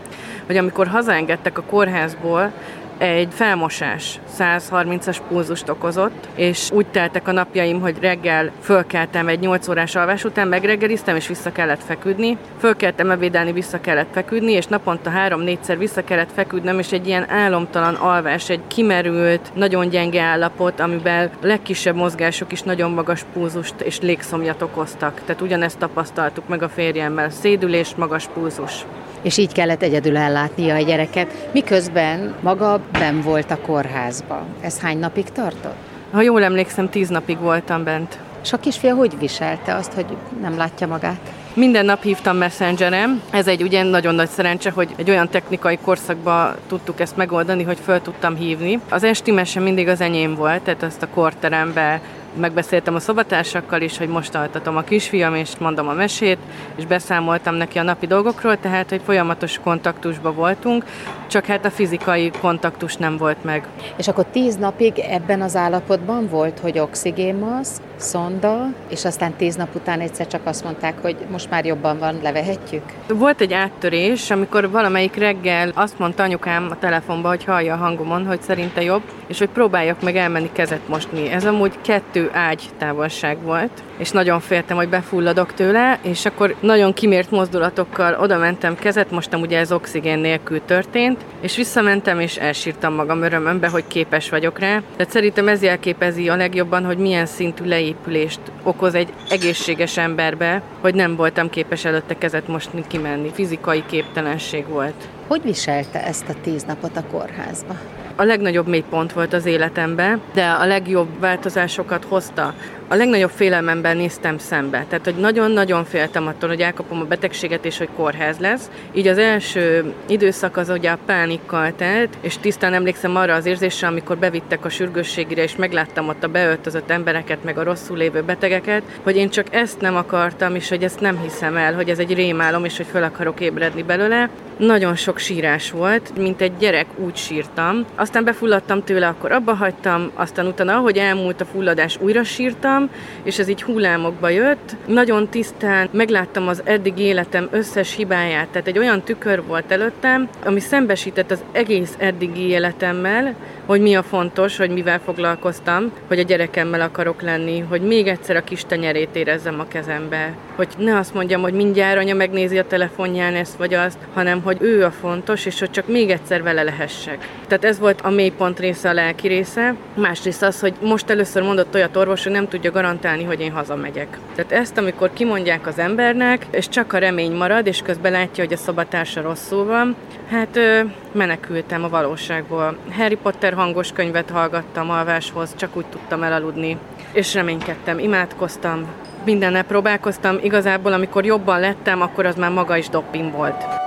hogy 0.47 0.57
amikor 0.57 0.87
hazaengedtek 0.87 1.59
a 1.59 1.63
kórházból, 1.63 2.53
egy 2.99 3.29
felmosás 3.31 4.21
130-as 4.39 5.19
pulzust 5.29 5.69
okozott, 5.69 6.29
és 6.35 6.71
úgy 6.71 6.87
teltek 6.87 7.29
a 7.29 7.33
napjaim, 7.33 7.81
hogy 7.81 7.97
reggel 8.01 8.51
fölkeltem 8.61 9.29
egy 9.29 9.41
8 9.41 9.69
órás 9.69 9.95
alvás 9.95 10.25
után, 10.25 10.49
megreggeliztem, 10.49 11.17
és 11.17 11.27
vissza 11.27 11.53
kellett 11.53 11.83
feküdni. 11.83 12.37
Fölkeltem 12.59 13.11
ebédelni, 13.11 13.53
vissza 13.53 13.81
kellett 13.81 14.13
feküdni, 14.13 14.53
és 14.53 14.67
naponta 14.67 15.11
három-négyszer 15.11 15.79
vissza 15.79 16.05
kellett 16.05 16.33
feküdnöm, 16.35 16.79
és 16.79 16.93
egy 16.93 17.07
ilyen 17.07 17.31
álomtalan 17.31 17.95
alvás, 17.95 18.49
egy 18.49 18.63
kimerült, 18.67 19.51
nagyon 19.55 19.89
gyenge 19.89 20.23
állapot, 20.23 20.81
amiben 20.81 21.31
legkisebb 21.41 21.97
mozgások 21.97 22.53
is 22.53 22.63
nagyon 22.63 22.91
magas 22.91 23.25
pulzust 23.33 23.81
és 23.81 24.01
légszomjat 24.01 24.63
okoztak. 24.63 25.21
Tehát 25.27 25.43
ugyanezt 25.43 25.79
tapasztaltuk 25.79 26.49
meg 26.49 26.63
a 26.63 26.69
férjemmel. 26.69 27.31
Szédülés, 27.31 27.95
magas 27.95 28.27
pulzus 28.35 28.85
és 29.23 29.37
így 29.37 29.53
kellett 29.53 29.83
egyedül 29.83 30.17
ellátnia 30.17 30.75
a 30.75 30.81
gyereket, 30.81 31.49
miközben 31.53 32.35
maga 32.41 32.81
ben 32.93 33.21
volt 33.21 33.51
a 33.51 33.59
kórházba. 33.61 34.47
Ez 34.61 34.81
hány 34.81 34.99
napig 34.99 35.25
tartott? 35.25 35.77
Ha 36.13 36.21
jól 36.21 36.43
emlékszem, 36.43 36.89
tíz 36.89 37.09
napig 37.09 37.39
voltam 37.39 37.85
bent. 37.85 38.19
És 38.43 38.53
a 38.53 38.57
kisfia 38.57 38.95
hogy 38.95 39.19
viselte 39.19 39.75
azt, 39.75 39.93
hogy 39.93 40.07
nem 40.41 40.57
látja 40.57 40.87
magát? 40.87 41.33
Minden 41.55 41.85
nap 41.85 42.03
hívtam 42.03 42.37
messengerem. 42.37 43.23
Ez 43.31 43.47
egy 43.47 43.63
ugye 43.63 43.83
nagyon 43.83 44.15
nagy 44.15 44.29
szerencse, 44.29 44.71
hogy 44.71 44.95
egy 44.97 45.11
olyan 45.11 45.29
technikai 45.29 45.79
korszakban 45.79 46.55
tudtuk 46.69 47.01
ezt 47.01 47.17
megoldani, 47.17 47.63
hogy 47.63 47.79
föl 47.85 48.01
tudtam 48.01 48.37
hívni. 48.37 48.81
Az 48.89 49.03
esti 49.03 49.31
mese 49.31 49.61
mindig 49.61 49.89
az 49.89 50.01
enyém 50.01 50.35
volt, 50.35 50.63
tehát 50.63 50.83
ezt 50.83 51.03
a 51.03 51.09
korterembe 51.09 52.01
megbeszéltem 52.35 52.95
a 52.95 53.01
szobatársakkal 53.01 53.81
is, 53.81 53.99
hogy 53.99 54.09
most 54.09 54.35
altatom 54.35 54.77
a 54.77 54.83
kisfiam, 54.83 55.35
és 55.35 55.51
mondom 55.59 55.89
a 55.89 55.93
mesét, 55.93 56.39
és 56.77 56.87
beszámoltam 56.87 57.55
neki 57.55 57.79
a 57.79 57.83
napi 57.83 58.07
dolgokról, 58.07 58.61
tehát, 58.61 58.89
hogy 58.89 59.01
folyamatos 59.05 59.59
kontaktusban 59.59 60.35
voltunk, 60.35 60.85
csak 61.27 61.45
hát 61.45 61.65
a 61.65 61.71
fizikai 61.71 62.31
kontaktus 62.41 62.97
nem 62.97 63.17
volt 63.17 63.45
meg. 63.45 63.67
És 63.97 64.09
akkor 64.09 64.25
tíz 64.25 64.57
napig 64.57 64.99
ebben 64.99 65.43
az 65.43 65.57
állapotban 65.57 66.29
volt, 66.29 66.59
hogy 66.59 66.79
oxigénmaszk, 66.79 67.81
szonda, 67.97 68.67
és 68.89 69.05
aztán 69.05 69.33
tíz 69.33 69.57
nap 69.57 69.75
után 69.75 70.01
egyszer 70.01 70.27
csak 70.27 70.41
azt 70.45 70.65
mondták, 70.65 70.95
hogy 71.03 71.17
most 71.31 71.51
már 71.51 71.65
jobban 71.65 71.99
van, 71.99 72.19
levehetjük? 72.23 72.83
Volt 73.09 73.41
egy 73.41 73.53
áttörés, 73.53 74.31
amikor 74.31 74.71
valamelyik 74.71 75.17
reggel 75.17 75.71
azt 75.75 75.99
mondta 75.99 76.23
anyukám 76.23 76.69
a 76.71 76.79
telefonba, 76.79 77.29
hogy 77.29 77.45
hallja 77.45 77.75
a 77.75 77.77
hangomon, 77.77 78.27
hogy 78.27 78.43
szerinte 78.43 78.83
jobb, 78.83 79.03
és 79.27 79.39
hogy 79.39 79.49
próbáljak 79.49 80.03
meg 80.03 80.17
elmenni 80.17 80.51
kezet 80.53 80.89
mosni. 80.89 81.31
Ez 81.31 81.45
amúgy 81.45 81.73
kettő 81.81 82.18
kettő 82.19 82.31
ágy 82.33 82.63
távolság 82.79 83.43
volt, 83.43 83.71
és 83.99 84.11
nagyon 84.11 84.41
féltem, 84.41 84.77
hogy 84.77 84.89
befulladok 84.89 85.55
tőle, 85.55 85.99
és 86.03 86.25
akkor 86.25 86.55
nagyon 86.61 86.93
kimért 86.93 87.31
mozdulatokkal 87.31 88.15
oda 88.21 88.39
mentem 88.39 88.77
kezet, 88.77 89.11
mostam 89.11 89.41
ugye 89.41 89.59
ez 89.59 89.73
oxigén 89.73 90.19
nélkül 90.19 90.61
történt, 90.65 91.21
és 91.41 91.57
visszamentem, 91.57 92.21
és 92.21 92.37
elsírtam 92.37 92.95
magam 92.95 93.23
örömömbe, 93.23 93.69
hogy 93.69 93.85
képes 93.87 94.31
vagyok 94.31 94.59
rá. 94.59 94.83
Tehát 94.97 95.13
szerintem 95.13 95.49
ez 95.49 95.63
jelképezi 95.63 96.29
a 96.29 96.37
legjobban, 96.37 96.85
hogy 96.85 96.99
milyen 96.99 97.27
szintű 97.27 97.65
leépülést 97.65 98.41
okoz 98.63 98.95
egy 98.95 99.09
egészséges 99.31 99.97
emberbe, 99.97 100.63
hogy 100.81 100.95
nem 100.95 101.17
voltam 101.17 101.51
képes 101.51 101.85
előtte 101.85 102.19
kezet 102.19 102.49
mosni, 102.49 102.85
kimenni. 102.87 103.31
Fizikai 103.35 103.83
képtelenség 103.87 104.67
volt. 104.69 105.09
Hogy 105.27 105.43
viselte 105.43 106.07
ezt 106.07 106.29
a 106.29 106.35
tíz 106.43 106.63
napot 106.63 106.97
a 106.97 107.05
kórházba? 107.11 107.75
A 108.21 108.25
legnagyobb 108.25 108.67
mélypont 108.67 109.13
volt 109.13 109.33
az 109.33 109.47
életemben, 109.47 110.21
de 110.33 110.51
a 110.51 110.67
legjobb 110.67 111.21
változásokat 111.21 112.05
hozta. 112.05 112.55
A 112.91 112.95
legnagyobb 112.95 113.31
félelmemben 113.31 113.97
néztem 113.97 114.39
szembe. 114.39 114.85
Tehát, 114.89 115.05
hogy 115.05 115.15
nagyon-nagyon 115.15 115.85
féltem 115.85 116.27
attól, 116.27 116.49
hogy 116.49 116.61
elkapom 116.61 117.01
a 117.01 117.05
betegséget, 117.05 117.65
és 117.65 117.79
hogy 117.79 117.89
kórház 117.97 118.39
lesz. 118.39 118.71
Így 118.93 119.07
az 119.07 119.19
első 119.19 119.93
időszak 120.07 120.57
az 120.57 120.69
ugye 120.69 120.91
a 120.91 120.99
pánikkal 121.07 121.73
telt, 121.77 122.09
és 122.21 122.39
tisztán 122.39 122.75
emlékszem 122.75 123.17
arra 123.17 123.35
az 123.35 123.47
érzésre, 123.47 123.87
amikor 123.87 124.19
bevittek 124.19 124.65
a 124.65 124.69
sürgősségire, 124.69 125.43
és 125.43 125.57
megláttam 125.57 126.09
ott 126.09 126.25
a 126.25 126.29
beöltözött 126.29 126.91
embereket, 126.91 127.45
meg 127.45 127.59
a 127.59 127.63
rosszul 127.63 127.97
lévő 127.97 128.23
betegeket, 128.23 128.83
hogy 129.03 129.17
én 129.17 129.31
csak 129.31 129.55
ezt 129.55 129.81
nem 129.81 129.97
akartam, 129.97 130.55
és 130.55 130.69
hogy 130.69 130.83
ezt 130.83 131.01
nem 131.01 131.21
hiszem 131.23 131.57
el, 131.57 131.75
hogy 131.75 131.89
ez 131.89 131.99
egy 131.99 132.15
rémálom, 132.15 132.65
és 132.65 132.77
hogy 132.77 132.87
fel 132.87 133.03
akarok 133.03 133.41
ébredni 133.41 133.83
belőle. 133.83 134.29
Nagyon 134.59 134.97
sok 134.97 135.19
sírás 135.19 135.71
volt, 135.71 136.13
mint 136.17 136.41
egy 136.41 136.57
gyerek 136.59 136.87
úgy 136.97 137.17
sírtam. 137.17 137.85
Aztán 137.95 138.25
befulladtam 138.25 138.85
tőle, 138.85 139.07
akkor 139.07 139.33
abba 139.33 139.55
hagytam, 139.55 140.11
aztán 140.15 140.47
utána, 140.47 140.77
ahogy 140.77 140.97
elmúlt 140.97 141.41
a 141.41 141.45
fulladás, 141.45 141.99
újra 142.01 142.25
sírtam, 142.25 142.78
és 143.23 143.39
ez 143.39 143.49
így 143.49 143.63
hullámokba 143.63 144.29
jött. 144.29 144.77
Nagyon 144.87 145.29
tisztán 145.29 145.89
megláttam 145.93 146.49
az 146.49 146.63
eddig 146.65 146.99
életem 146.99 147.49
összes 147.51 147.95
hibáját, 147.95 148.49
tehát 148.49 148.67
egy 148.67 148.79
olyan 148.79 149.03
tükör 149.03 149.43
volt 149.47 149.71
előttem, 149.71 150.29
ami 150.45 150.61
szembesített 150.61 151.31
az 151.31 151.43
egész 151.53 151.95
eddigi 151.99 152.49
életemmel, 152.49 153.35
hogy 153.67 153.81
mi 153.81 153.95
a 153.95 154.03
fontos, 154.03 154.57
hogy 154.57 154.71
mivel 154.71 155.01
foglalkoztam, 155.05 155.93
hogy 156.09 156.19
a 156.19 156.23
gyerekemmel 156.23 156.81
akarok 156.81 157.23
lenni, 157.23 157.59
hogy 157.59 157.81
még 157.81 158.07
egyszer 158.07 158.37
a 158.37 158.45
kis 158.45 158.65
tenyerét 158.65 159.17
érezzem 159.17 159.61
a 159.61 159.69
kezembe, 159.69 160.35
hogy 160.57 160.69
ne 160.79 160.97
azt 160.97 161.15
mondjam, 161.15 161.41
hogy 161.41 161.53
mindjárt 161.53 161.99
anya 161.99 162.15
megnézi 162.15 162.59
a 162.59 162.67
telefonján 162.67 163.35
ezt 163.35 163.57
vagy 163.57 163.75
azt, 163.75 163.99
hanem 164.15 164.43
hogy 164.43 164.57
ő 164.61 164.85
a 164.85 164.91
fontos, 164.91 165.47
és 165.47 165.59
hogy 165.59 165.71
csak 165.71 165.89
még 165.89 166.11
egyszer 166.11 166.43
vele 166.43 166.63
lehessek. 166.63 167.29
Tehát 167.47 167.65
ez 167.65 167.79
volt 167.79 168.01
a 168.01 168.11
mélypont 168.11 168.59
része, 168.59 168.89
a 168.89 168.93
lelki 168.93 169.29
része. 169.29 169.75
Másrészt 169.95 170.43
az, 170.43 170.61
hogy 170.61 170.75
most 170.83 171.11
először 171.11 171.43
mondott 171.43 171.75
olyat 171.75 171.97
orvos, 171.97 172.23
hogy 172.23 172.33
nem 172.33 172.49
tudja 172.49 172.68
garantálni, 172.71 173.25
hogy 173.25 173.41
én 173.41 173.53
hazamegyek. 173.53 174.19
Tehát 174.35 174.53
ezt, 174.53 174.79
amikor 174.79 175.13
kimondják 175.13 175.67
az 175.67 175.79
embernek, 175.79 176.47
és 176.51 176.69
csak 176.69 176.93
a 176.93 176.99
remény 176.99 177.33
marad, 177.33 177.67
és 177.67 177.83
közben 177.83 178.13
látja, 178.13 178.45
hogy 178.45 178.53
a 178.53 178.57
szobatársa 178.57 179.23
rosszul 179.23 179.65
van, 179.65 179.97
hát 180.31 180.57
ö, 180.57 180.81
menekültem 181.13 181.85
a 181.85 181.89
valóságból. 181.89 182.77
Harry 182.97 183.17
Potter 183.17 183.53
hangos 183.53 183.93
könyvet 183.93 184.31
hallgattam 184.31 184.91
alváshoz, 184.91 185.55
csak 185.57 185.77
úgy 185.77 185.87
tudtam 185.87 186.23
elaludni. 186.23 186.77
És 187.13 187.35
reménykedtem, 187.35 187.99
imádkoztam, 187.99 188.87
mindennel 189.25 189.65
próbálkoztam. 189.65 190.39
Igazából, 190.43 190.93
amikor 190.93 191.25
jobban 191.25 191.61
lettem, 191.61 192.01
akkor 192.01 192.27
az 192.27 192.35
már 192.35 192.51
maga 192.51 192.77
is 192.77 192.89
dopping 192.89 193.33
volt. 193.33 193.78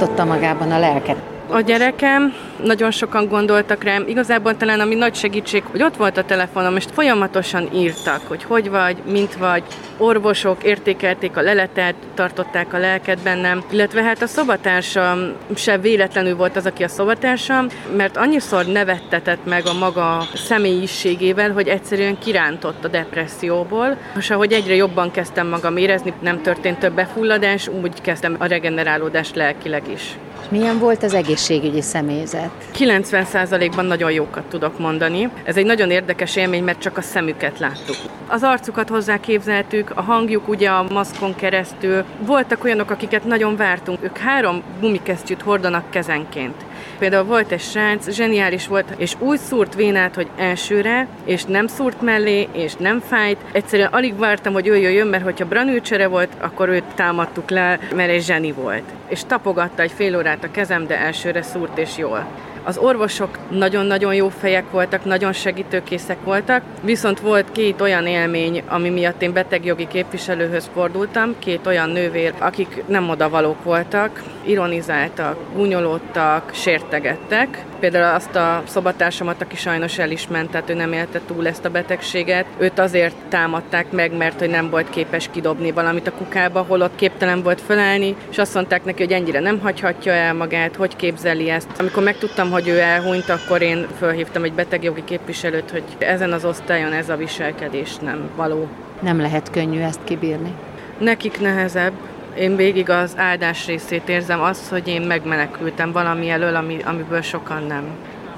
Tartotta 0.00 0.24
magában 0.24 0.70
a 0.70 0.78
lelket? 0.78 1.39
A 1.52 1.60
gyerekem, 1.60 2.34
nagyon 2.64 2.90
sokan 2.90 3.28
gondoltak 3.28 3.82
rám, 3.82 4.04
igazából 4.06 4.56
talán 4.56 4.80
ami 4.80 4.94
nagy 4.94 5.14
segítség, 5.14 5.62
hogy 5.70 5.82
ott 5.82 5.96
volt 5.96 6.16
a 6.16 6.24
telefonom, 6.24 6.76
és 6.76 6.84
folyamatosan 6.92 7.68
írtak, 7.74 8.20
hogy 8.28 8.42
hogy 8.42 8.70
vagy, 8.70 8.96
mint 9.06 9.36
vagy, 9.36 9.62
orvosok 9.96 10.64
értékelték 10.64 11.36
a 11.36 11.40
leletet, 11.40 11.94
tartották 12.14 12.72
a 12.72 12.78
lelket 12.78 13.22
bennem, 13.22 13.64
illetve 13.70 14.02
hát 14.02 14.22
a 14.22 14.26
szobatársam 14.26 15.32
se 15.54 15.78
véletlenül 15.78 16.36
volt 16.36 16.56
az, 16.56 16.66
aki 16.66 16.82
a 16.82 16.88
szobatársam, 16.88 17.66
mert 17.96 18.16
annyiszor 18.16 18.66
nevettetett 18.66 19.44
meg 19.44 19.66
a 19.66 19.78
maga 19.78 20.26
személyiségével, 20.34 21.52
hogy 21.52 21.68
egyszerűen 21.68 22.18
kirántott 22.18 22.84
a 22.84 22.88
depresszióból, 22.88 23.96
és 24.18 24.30
ahogy 24.30 24.52
egyre 24.52 24.74
jobban 24.74 25.10
kezdtem 25.10 25.46
magam 25.46 25.76
érezni, 25.76 26.12
nem 26.20 26.42
történt 26.42 26.78
több 26.78 26.94
befulladás, 26.94 27.68
úgy 27.82 28.00
kezdtem 28.00 28.36
a 28.38 28.46
regenerálódást 28.46 29.36
lelkileg 29.36 29.82
is. 29.92 30.16
Milyen 30.48 30.78
volt 30.78 31.02
az 31.02 31.14
egészségügyi 31.14 31.80
személyzet? 31.80 32.50
90%-ban 32.78 33.84
nagyon 33.84 34.12
jókat 34.12 34.44
tudok 34.44 34.78
mondani. 34.78 35.28
Ez 35.44 35.56
egy 35.56 35.66
nagyon 35.66 35.90
érdekes 35.90 36.36
élmény, 36.36 36.64
mert 36.64 36.80
csak 36.80 36.96
a 36.96 37.02
szemüket 37.02 37.58
láttuk. 37.58 37.96
Az 38.26 38.42
arcukat 38.42 38.88
hozzá 38.88 39.20
képzeltük, 39.20 39.90
a 39.94 40.02
hangjuk 40.02 40.48
ugye 40.48 40.68
a 40.68 40.86
maszkon 40.92 41.34
keresztül. 41.34 42.04
Voltak 42.18 42.64
olyanok, 42.64 42.90
akiket 42.90 43.24
nagyon 43.24 43.56
vártunk. 43.56 43.98
Ők 44.02 44.18
három 44.18 44.62
gumikesztyűt 44.80 45.42
hordanak 45.42 45.90
kezenként. 45.90 46.54
Például 46.98 47.24
volt 47.24 47.50
egy 47.50 47.60
srác, 47.60 48.10
zseniális 48.10 48.66
volt, 48.66 48.94
és 48.96 49.14
úgy 49.18 49.38
szúrt 49.38 49.74
vénát, 49.74 50.14
hogy 50.14 50.28
elsőre, 50.36 51.06
és 51.24 51.44
nem 51.44 51.66
szúrt 51.66 52.02
mellé, 52.02 52.48
és 52.52 52.74
nem 52.74 53.00
fájt. 53.00 53.38
Egyszerűen 53.52 53.92
alig 53.92 54.18
vártam, 54.18 54.52
hogy 54.52 54.66
ő 54.66 54.76
jöjjön, 54.76 55.06
mert 55.06 55.24
hogyha 55.24 55.46
branűcsere 55.46 56.06
volt, 56.06 56.32
akkor 56.40 56.68
őt 56.68 56.84
támadtuk 56.94 57.50
le, 57.50 57.78
mert 57.94 58.10
egy 58.10 58.22
zseni 58.22 58.52
volt. 58.52 58.84
És 59.08 59.20
tapogatta 59.26 59.82
egy 59.82 59.92
fél 59.92 60.16
órát 60.16 60.44
a 60.44 60.50
kezem, 60.50 60.86
de 60.86 60.98
elsőre 60.98 61.42
szúrt 61.42 61.78
és 61.78 61.98
jól. 61.98 62.26
Az 62.64 62.78
orvosok 62.78 63.38
nagyon-nagyon 63.50 64.14
jó 64.14 64.28
fejek 64.28 64.70
voltak, 64.70 65.04
nagyon 65.04 65.32
segítőkészek 65.32 66.24
voltak, 66.24 66.62
viszont 66.82 67.20
volt 67.20 67.52
két 67.52 67.80
olyan 67.80 68.06
élmény, 68.06 68.62
ami 68.68 68.88
miatt 68.88 69.22
én 69.22 69.32
betegjogi 69.32 69.86
képviselőhöz 69.88 70.70
fordultam, 70.72 71.34
két 71.38 71.66
olyan 71.66 71.88
nővér, 71.88 72.34
akik 72.38 72.82
nem 72.86 73.08
odavalók 73.08 73.64
voltak, 73.64 74.22
ironizáltak, 74.44 75.36
gúnyolódtak, 75.54 76.50
sértegettek. 76.54 77.64
Például 77.80 78.14
azt 78.14 78.34
a 78.34 78.62
szobatársamat, 78.66 79.42
aki 79.42 79.56
sajnos 79.56 79.98
el 79.98 80.10
is 80.10 80.28
ment, 80.28 80.50
tehát 80.50 80.70
ő 80.70 80.74
nem 80.74 80.92
élte 80.92 81.20
túl 81.26 81.46
ezt 81.46 81.64
a 81.64 81.70
betegséget. 81.70 82.46
Őt 82.58 82.78
azért 82.78 83.14
támadták 83.28 83.92
meg, 83.92 84.16
mert 84.16 84.38
hogy 84.38 84.50
nem 84.50 84.70
volt 84.70 84.90
képes 84.90 85.28
kidobni 85.30 85.72
valamit 85.72 86.06
a 86.06 86.12
kukába, 86.12 86.64
holott 86.68 86.96
képtelen 86.96 87.42
volt 87.42 87.60
fölállni, 87.60 88.16
és 88.30 88.38
azt 88.38 88.54
mondták 88.54 88.84
neki, 88.84 89.02
hogy 89.02 89.12
ennyire 89.12 89.40
nem 89.40 89.60
hagyhatja 89.60 90.12
el 90.12 90.34
magát, 90.34 90.76
hogy 90.76 90.96
képzeli 90.96 91.50
ezt. 91.50 91.68
Amikor 91.78 92.02
megtudtam, 92.02 92.50
hogy 92.50 92.68
ő 92.68 92.78
elhunyt, 92.78 93.28
akkor 93.28 93.62
én 93.62 93.86
fölhívtam 93.98 94.44
egy 94.44 94.52
betegjogi 94.52 95.04
képviselőt, 95.04 95.70
hogy 95.70 95.84
ezen 95.98 96.32
az 96.32 96.44
osztályon 96.44 96.92
ez 96.92 97.08
a 97.08 97.16
viselkedés 97.16 97.96
nem 97.96 98.30
való. 98.36 98.68
Nem 99.00 99.20
lehet 99.20 99.50
könnyű 99.50 99.80
ezt 99.80 100.00
kibírni. 100.04 100.52
Nekik 100.98 101.40
nehezebb, 101.40 101.92
én 102.36 102.56
végig 102.56 102.90
az 102.90 103.14
áldás 103.16 103.66
részét 103.66 104.08
érzem 104.08 104.42
azt, 104.42 104.68
hogy 104.68 104.88
én 104.88 105.02
megmenekültem 105.02 105.92
valami 105.92 106.30
elől, 106.30 106.56
ami, 106.56 106.82
amiből 106.84 107.20
sokan 107.20 107.62
nem. 107.62 107.84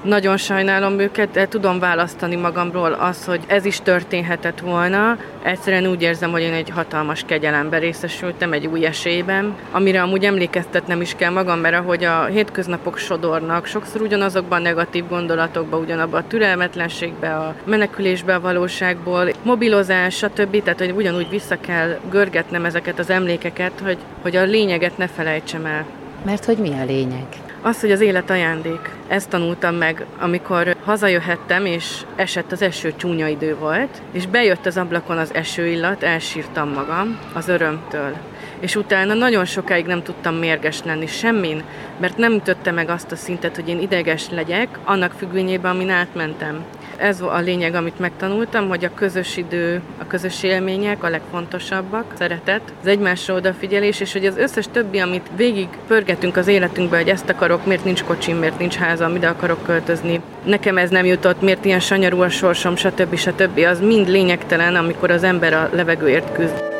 Nagyon 0.03 0.37
sajnálom 0.37 0.99
őket, 0.99 1.31
de 1.31 1.47
tudom 1.47 1.79
választani 1.79 2.35
magamról 2.35 2.93
az, 2.93 3.25
hogy 3.25 3.39
ez 3.47 3.65
is 3.65 3.79
történhetett 3.79 4.59
volna. 4.59 5.17
Egyszerűen 5.43 5.87
úgy 5.87 6.01
érzem, 6.01 6.31
hogy 6.31 6.41
én 6.41 6.53
egy 6.53 6.69
hatalmas 6.69 7.23
kegyelembe 7.25 7.77
részesültem, 7.77 8.53
egy 8.53 8.67
új 8.67 8.85
esélyben, 8.85 9.55
amire 9.71 10.01
amúgy 10.01 10.25
emlékeztetnem 10.25 11.01
is 11.01 11.15
kell 11.15 11.31
magam, 11.31 11.59
mert 11.59 11.75
ahogy 11.75 12.03
a 12.03 12.25
hétköznapok 12.25 12.97
sodornak, 12.97 13.65
sokszor 13.65 14.01
ugyanazokban 14.01 14.59
a 14.59 14.63
negatív 14.63 15.07
gondolatokban, 15.07 15.79
ugyanabban 15.81 16.21
a 16.21 16.27
türelmetlenségbe, 16.27 17.35
a 17.35 17.55
menekülésbe 17.65 18.35
a 18.35 18.41
valóságból, 18.41 19.31
mobilozás, 19.43 20.15
stb. 20.15 20.63
Tehát, 20.63 20.79
hogy 20.79 20.91
ugyanúgy 20.91 21.29
vissza 21.29 21.57
kell 21.59 21.99
görgetnem 22.09 22.65
ezeket 22.65 22.99
az 22.99 23.09
emlékeket, 23.09 23.71
hogy, 23.83 23.97
hogy 24.21 24.35
a 24.35 24.43
lényeget 24.43 24.97
ne 24.97 25.07
felejtsem 25.07 25.65
el. 25.65 25.85
Mert 26.25 26.45
hogy 26.45 26.57
mi 26.57 26.69
a 26.81 26.85
lényeg? 26.85 27.42
Az, 27.65 27.79
hogy 27.79 27.91
az 27.91 28.01
élet 28.01 28.29
ajándék. 28.29 28.89
Ezt 29.07 29.29
tanultam 29.29 29.75
meg, 29.75 30.05
amikor 30.19 30.75
hazajöhettem, 30.85 31.65
és 31.65 32.01
esett 32.15 32.51
az 32.51 32.61
eső, 32.61 32.93
csúnya 32.95 33.27
idő 33.27 33.55
volt, 33.55 34.01
és 34.11 34.27
bejött 34.27 34.65
az 34.65 34.77
ablakon 34.77 35.17
az 35.17 35.33
esőillat, 35.33 36.03
elsírtam 36.03 36.69
magam 36.69 37.19
az 37.33 37.47
örömtől. 37.47 38.15
És 38.59 38.75
utána 38.75 39.13
nagyon 39.13 39.45
sokáig 39.45 39.85
nem 39.85 40.03
tudtam 40.03 40.35
mérges 40.35 40.83
lenni 40.83 41.07
semmin, 41.07 41.63
mert 41.99 42.17
nem 42.17 42.33
ütötte 42.33 42.71
meg 42.71 42.89
azt 42.89 43.11
a 43.11 43.15
szintet, 43.15 43.55
hogy 43.55 43.69
én 43.69 43.81
ideges 43.81 44.29
legyek, 44.29 44.79
annak 44.83 45.11
függvényében, 45.11 45.71
amin 45.71 45.89
átmentem. 45.89 46.65
Ez 46.97 47.21
a 47.21 47.39
lényeg, 47.39 47.75
amit 47.75 47.99
megtanultam, 47.99 48.67
hogy 48.67 48.85
a 48.85 48.93
közös 48.93 49.37
idő, 49.37 49.81
a 49.97 50.07
közös 50.07 50.43
élmények 50.43 51.03
a 51.03 51.09
legfontosabbak, 51.09 52.05
szeretet, 52.17 52.61
az 52.81 52.87
egymásra 52.87 53.33
odafigyelés, 53.33 53.99
és 53.99 54.13
hogy 54.13 54.25
az 54.25 54.37
összes 54.37 54.65
többi, 54.71 54.99
amit 54.99 55.29
végig 55.35 55.67
pörgetünk 55.87 56.37
az 56.37 56.47
életünkbe, 56.47 56.97
hogy 56.97 57.09
ezt 57.09 57.29
akarok, 57.29 57.65
miért 57.65 57.83
nincs 57.83 58.03
kocsim, 58.03 58.37
miért 58.37 58.59
nincs 58.59 58.75
házam, 58.75 59.15
ide 59.15 59.27
akarok 59.27 59.63
költözni, 59.65 60.21
nekem 60.45 60.77
ez 60.77 60.89
nem 60.89 61.05
jutott, 61.05 61.41
miért 61.41 61.65
ilyen 61.65 61.79
sanyarú 61.79 62.21
a 62.21 62.29
sorsom, 62.29 62.75
stb. 62.75 63.15
stb. 63.15 63.57
Az 63.59 63.79
mind 63.79 64.07
lényegtelen, 64.07 64.75
amikor 64.75 65.11
az 65.11 65.23
ember 65.23 65.53
a 65.53 65.69
levegőért 65.71 66.33
küzd. 66.33 66.72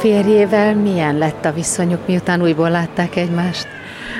Férjével 0.00 0.74
milyen 0.74 1.18
lett 1.18 1.44
a 1.44 1.52
viszonyuk, 1.52 2.06
miután 2.06 2.42
újból 2.42 2.70
látták 2.70 3.16
egymást? 3.16 3.66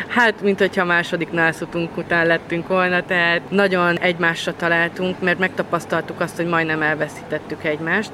Hát, 0.09 0.43
mint 0.43 0.59
hogyha 0.59 0.85
második 0.85 1.31
nászutunk 1.31 1.97
után 1.97 2.27
lettünk 2.27 2.69
volna, 2.69 3.03
tehát 3.03 3.41
nagyon 3.51 3.99
egymásra 3.99 4.55
találtunk, 4.57 5.21
mert 5.21 5.39
megtapasztaltuk 5.39 6.21
azt, 6.21 6.37
hogy 6.37 6.47
majdnem 6.47 6.83
elveszítettük 6.83 7.65
egymást. 7.65 8.11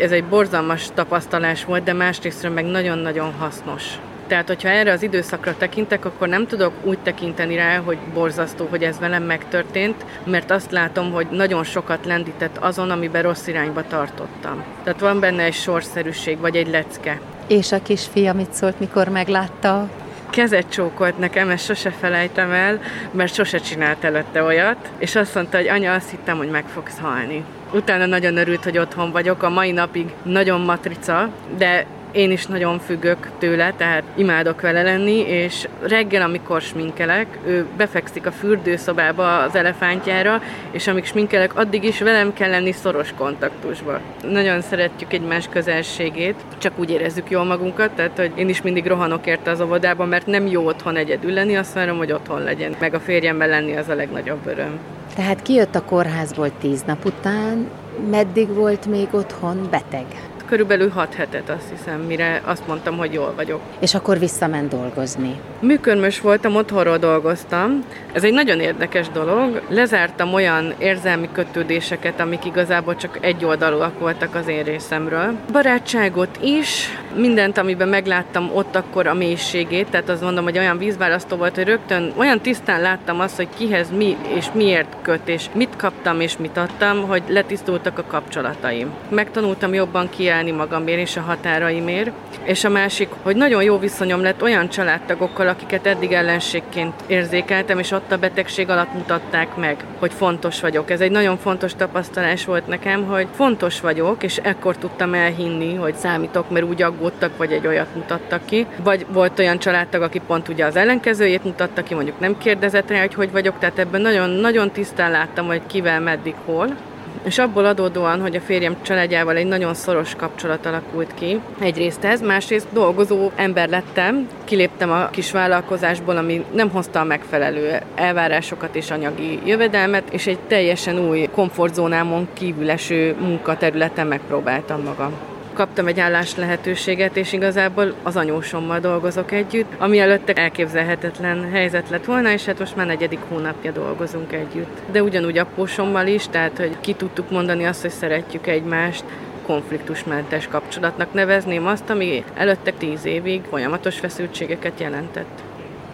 Ez 0.00 0.10
egy 0.10 0.24
borzalmas 0.24 0.88
tapasztalás 0.94 1.64
volt, 1.64 1.84
de 1.84 1.92
másrésztről 1.92 2.52
meg 2.52 2.64
nagyon-nagyon 2.64 3.32
hasznos. 3.38 3.98
Tehát, 4.26 4.46
hogyha 4.46 4.68
erre 4.68 4.92
az 4.92 5.02
időszakra 5.02 5.56
tekintek, 5.56 6.04
akkor 6.04 6.28
nem 6.28 6.46
tudok 6.46 6.72
úgy 6.82 6.98
tekinteni 6.98 7.56
rá, 7.56 7.78
hogy 7.78 7.98
borzasztó, 8.14 8.66
hogy 8.70 8.82
ez 8.82 8.98
velem 8.98 9.22
megtörtént, 9.22 10.04
mert 10.24 10.50
azt 10.50 10.70
látom, 10.70 11.12
hogy 11.12 11.26
nagyon 11.30 11.64
sokat 11.64 12.04
lendített 12.04 12.56
azon, 12.58 12.90
amiben 12.90 13.22
rossz 13.22 13.46
irányba 13.46 13.82
tartottam. 13.82 14.64
Tehát 14.84 15.00
van 15.00 15.20
benne 15.20 15.42
egy 15.42 15.54
sorszerűség, 15.54 16.38
vagy 16.38 16.56
egy 16.56 16.68
lecke. 16.68 17.20
És 17.46 17.72
a 17.72 17.82
kisfia 17.82 18.32
mit 18.32 18.52
szólt, 18.52 18.80
mikor 18.80 19.08
meglátta 19.08 19.88
kezet 20.34 20.68
csókolt 20.68 21.18
nekem, 21.18 21.50
ezt 21.50 21.64
sose 21.64 21.90
felejtem 21.90 22.50
el, 22.50 22.80
mert 23.10 23.34
sose 23.34 23.58
csinált 23.58 24.04
előtte 24.04 24.42
olyat, 24.42 24.90
és 24.98 25.14
azt 25.16 25.34
mondta, 25.34 25.56
hogy 25.56 25.68
anya, 25.68 25.94
azt 25.94 26.10
hittem, 26.10 26.36
hogy 26.36 26.50
meg 26.50 26.64
fogsz 26.66 26.98
halni. 26.98 27.44
Utána 27.72 28.06
nagyon 28.06 28.36
örült, 28.36 28.64
hogy 28.64 28.78
otthon 28.78 29.10
vagyok, 29.10 29.42
a 29.42 29.48
mai 29.48 29.72
napig 29.72 30.12
nagyon 30.22 30.60
matrica, 30.60 31.28
de 31.56 31.86
én 32.14 32.30
is 32.30 32.46
nagyon 32.46 32.78
függök 32.78 33.30
tőle, 33.38 33.72
tehát 33.76 34.02
imádok 34.16 34.60
vele 34.60 34.82
lenni, 34.82 35.18
és 35.18 35.68
reggel, 35.82 36.22
amikor 36.22 36.60
sminkelek, 36.60 37.38
ő 37.46 37.66
befekszik 37.76 38.26
a 38.26 38.32
fürdőszobába 38.32 39.38
az 39.38 39.54
elefántjára, 39.54 40.42
és 40.70 40.86
amíg 40.86 41.04
sminkelek, 41.04 41.56
addig 41.56 41.84
is 41.84 42.00
velem 42.00 42.32
kell 42.32 42.50
lenni 42.50 42.72
szoros 42.72 43.12
kontaktusba. 43.16 44.00
Nagyon 44.28 44.60
szeretjük 44.60 45.12
egymás 45.12 45.48
közelségét, 45.48 46.34
csak 46.58 46.78
úgy 46.78 46.90
érezzük 46.90 47.30
jól 47.30 47.44
magunkat, 47.44 47.90
tehát 47.90 48.18
hogy 48.18 48.32
én 48.34 48.48
is 48.48 48.62
mindig 48.62 48.86
rohanok 48.86 49.26
érte 49.26 49.50
az 49.50 49.60
óvodába, 49.60 50.04
mert 50.04 50.26
nem 50.26 50.46
jó 50.46 50.66
otthon 50.66 50.96
egyedül 50.96 51.32
lenni, 51.32 51.56
azt 51.56 51.74
várom, 51.74 51.96
hogy 51.96 52.12
otthon 52.12 52.42
legyen. 52.42 52.74
Meg 52.80 52.94
a 52.94 53.00
férjemmel 53.00 53.48
lenni 53.48 53.76
az 53.76 53.88
a 53.88 53.94
legnagyobb 53.94 54.46
öröm. 54.46 54.78
Tehát 55.14 55.42
kijött 55.42 55.74
a 55.74 55.84
kórházból 55.84 56.50
tíz 56.58 56.82
nap 56.82 57.04
után, 57.04 57.70
meddig 58.10 58.48
volt 58.48 58.86
még 58.86 59.08
otthon 59.10 59.68
beteg? 59.70 60.06
Körülbelül 60.46 60.88
6 60.88 61.14
hetet 61.14 61.50
azt 61.50 61.70
hiszem, 61.76 62.00
mire 62.00 62.40
azt 62.44 62.66
mondtam, 62.66 62.96
hogy 62.96 63.12
jól 63.12 63.32
vagyok. 63.36 63.60
És 63.78 63.94
akkor 63.94 64.18
visszament 64.18 64.68
dolgozni. 64.68 65.40
Műkörmös 65.60 66.20
voltam, 66.20 66.56
otthonról 66.56 66.98
dolgoztam. 66.98 67.84
Ez 68.12 68.24
egy 68.24 68.32
nagyon 68.32 68.60
érdekes 68.60 69.08
dolog. 69.08 69.62
Lezártam 69.68 70.32
olyan 70.34 70.74
érzelmi 70.78 71.28
kötődéseket, 71.32 72.20
amik 72.20 72.44
igazából 72.44 72.96
csak 72.96 73.18
egy 73.20 73.44
oldalúak 73.44 73.98
voltak 73.98 74.34
az 74.34 74.48
én 74.48 74.62
részemről. 74.62 75.34
Barátságot 75.52 76.38
is, 76.42 76.98
mindent, 77.16 77.58
amiben 77.58 77.88
megláttam 77.88 78.50
ott 78.52 78.76
akkor 78.76 79.06
a 79.06 79.14
mélységét, 79.14 79.86
tehát 79.90 80.08
azt 80.08 80.22
mondom, 80.22 80.44
hogy 80.44 80.58
olyan 80.58 80.78
vízválasztó 80.78 81.36
volt, 81.36 81.54
hogy 81.54 81.64
rögtön 81.64 82.12
olyan 82.16 82.40
tisztán 82.40 82.80
láttam 82.80 83.20
azt, 83.20 83.36
hogy 83.36 83.48
kihez 83.56 83.90
mi 83.90 84.16
és 84.36 84.46
miért 84.52 84.96
köt, 85.02 85.28
és 85.28 85.46
mit 85.52 85.76
kaptam 85.76 86.20
és 86.20 86.36
mit 86.36 86.56
adtam, 86.56 87.08
hogy 87.08 87.22
letisztultak 87.28 87.98
a 87.98 88.04
kapcsolataim. 88.06 88.92
Megtanultam 89.08 89.74
jobban 89.74 90.08
kiállni 90.34 90.50
állni 90.50 90.50
magamért 90.50 91.00
és 91.00 91.16
a 91.16 91.20
határaimért. 91.20 92.10
És 92.44 92.64
a 92.64 92.68
másik, 92.68 93.08
hogy 93.22 93.36
nagyon 93.36 93.62
jó 93.62 93.78
viszonyom 93.78 94.22
lett 94.22 94.42
olyan 94.42 94.68
családtagokkal, 94.68 95.48
akiket 95.48 95.86
eddig 95.86 96.12
ellenségként 96.12 96.94
érzékeltem, 97.06 97.78
és 97.78 97.90
ott 97.90 98.12
a 98.12 98.18
betegség 98.18 98.68
alatt 98.68 98.92
mutatták 98.92 99.56
meg, 99.56 99.84
hogy 99.98 100.12
fontos 100.12 100.60
vagyok. 100.60 100.90
Ez 100.90 101.00
egy 101.00 101.10
nagyon 101.10 101.36
fontos 101.38 101.74
tapasztalás 101.74 102.44
volt 102.44 102.66
nekem, 102.66 103.04
hogy 103.04 103.26
fontos 103.34 103.80
vagyok, 103.80 104.22
és 104.22 104.36
ekkor 104.36 104.76
tudtam 104.76 105.14
elhinni, 105.14 105.74
hogy 105.74 105.94
számítok, 105.94 106.50
mert 106.50 106.66
úgy 106.66 106.82
aggódtak, 106.82 107.36
vagy 107.36 107.52
egy 107.52 107.66
olyat 107.66 107.94
mutattak 107.94 108.44
ki. 108.44 108.66
Vagy 108.82 109.06
volt 109.12 109.38
olyan 109.38 109.58
családtag, 109.58 110.02
aki 110.02 110.20
pont 110.26 110.48
ugye 110.48 110.64
az 110.64 110.76
ellenkezőjét 110.76 111.44
mutatta 111.44 111.82
ki, 111.82 111.94
mondjuk 111.94 112.20
nem 112.20 112.38
kérdezett 112.38 112.90
rá, 112.90 113.00
hogy 113.00 113.14
hogy 113.14 113.32
vagyok, 113.32 113.58
tehát 113.58 113.78
ebben 113.78 114.00
nagyon, 114.00 114.30
nagyon 114.30 114.70
tisztán 114.70 115.10
láttam, 115.10 115.46
hogy 115.46 115.62
kivel, 115.66 116.00
meddig, 116.00 116.34
hol 116.44 116.76
és 117.24 117.38
abból 117.38 117.64
adódóan, 117.64 118.20
hogy 118.20 118.36
a 118.36 118.40
férjem 118.40 118.76
családjával 118.82 119.36
egy 119.36 119.46
nagyon 119.46 119.74
szoros 119.74 120.14
kapcsolat 120.14 120.66
alakult 120.66 121.14
ki, 121.14 121.40
egyrészt 121.60 122.04
ez, 122.04 122.20
másrészt 122.20 122.66
dolgozó 122.72 123.30
ember 123.34 123.68
lettem, 123.68 124.28
kiléptem 124.44 124.90
a 124.90 125.08
kis 125.08 125.30
vállalkozásból, 125.30 126.16
ami 126.16 126.44
nem 126.52 126.70
hozta 126.70 127.00
a 127.00 127.04
megfelelő 127.04 127.80
elvárásokat 127.94 128.76
és 128.76 128.90
anyagi 128.90 129.38
jövedelmet, 129.44 130.12
és 130.12 130.26
egy 130.26 130.38
teljesen 130.38 130.98
új 130.98 131.28
komfortzónámon 131.32 132.28
kívül 132.32 132.72
munkaterületen 133.18 134.06
megpróbáltam 134.06 134.82
magam 134.82 135.33
kaptam 135.54 135.86
egy 135.86 136.00
állás 136.00 136.36
lehetőséget, 136.36 137.16
és 137.16 137.32
igazából 137.32 137.94
az 138.02 138.16
anyósommal 138.16 138.80
dolgozok 138.80 139.32
együtt, 139.32 139.72
ami 139.78 139.98
előtte 139.98 140.32
elképzelhetetlen 140.32 141.50
helyzet 141.50 141.90
lett 141.90 142.04
volna, 142.04 142.32
és 142.32 142.44
hát 142.44 142.58
most 142.58 142.76
már 142.76 142.86
negyedik 142.86 143.20
hónapja 143.28 143.72
dolgozunk 143.72 144.32
együtt. 144.32 144.78
De 144.92 145.02
ugyanúgy 145.02 145.38
apósommal 145.38 146.06
is, 146.06 146.28
tehát 146.28 146.56
hogy 146.58 146.76
ki 146.80 146.92
tudtuk 146.92 147.30
mondani 147.30 147.64
azt, 147.64 147.80
hogy 147.82 147.90
szeretjük 147.90 148.46
egymást, 148.46 149.04
konfliktusmentes 149.46 150.48
kapcsolatnak 150.48 151.12
nevezném 151.12 151.66
azt, 151.66 151.90
ami 151.90 152.24
előtte 152.34 152.72
tíz 152.72 153.04
évig 153.04 153.42
folyamatos 153.50 153.98
feszültségeket 153.98 154.80
jelentett. 154.80 155.42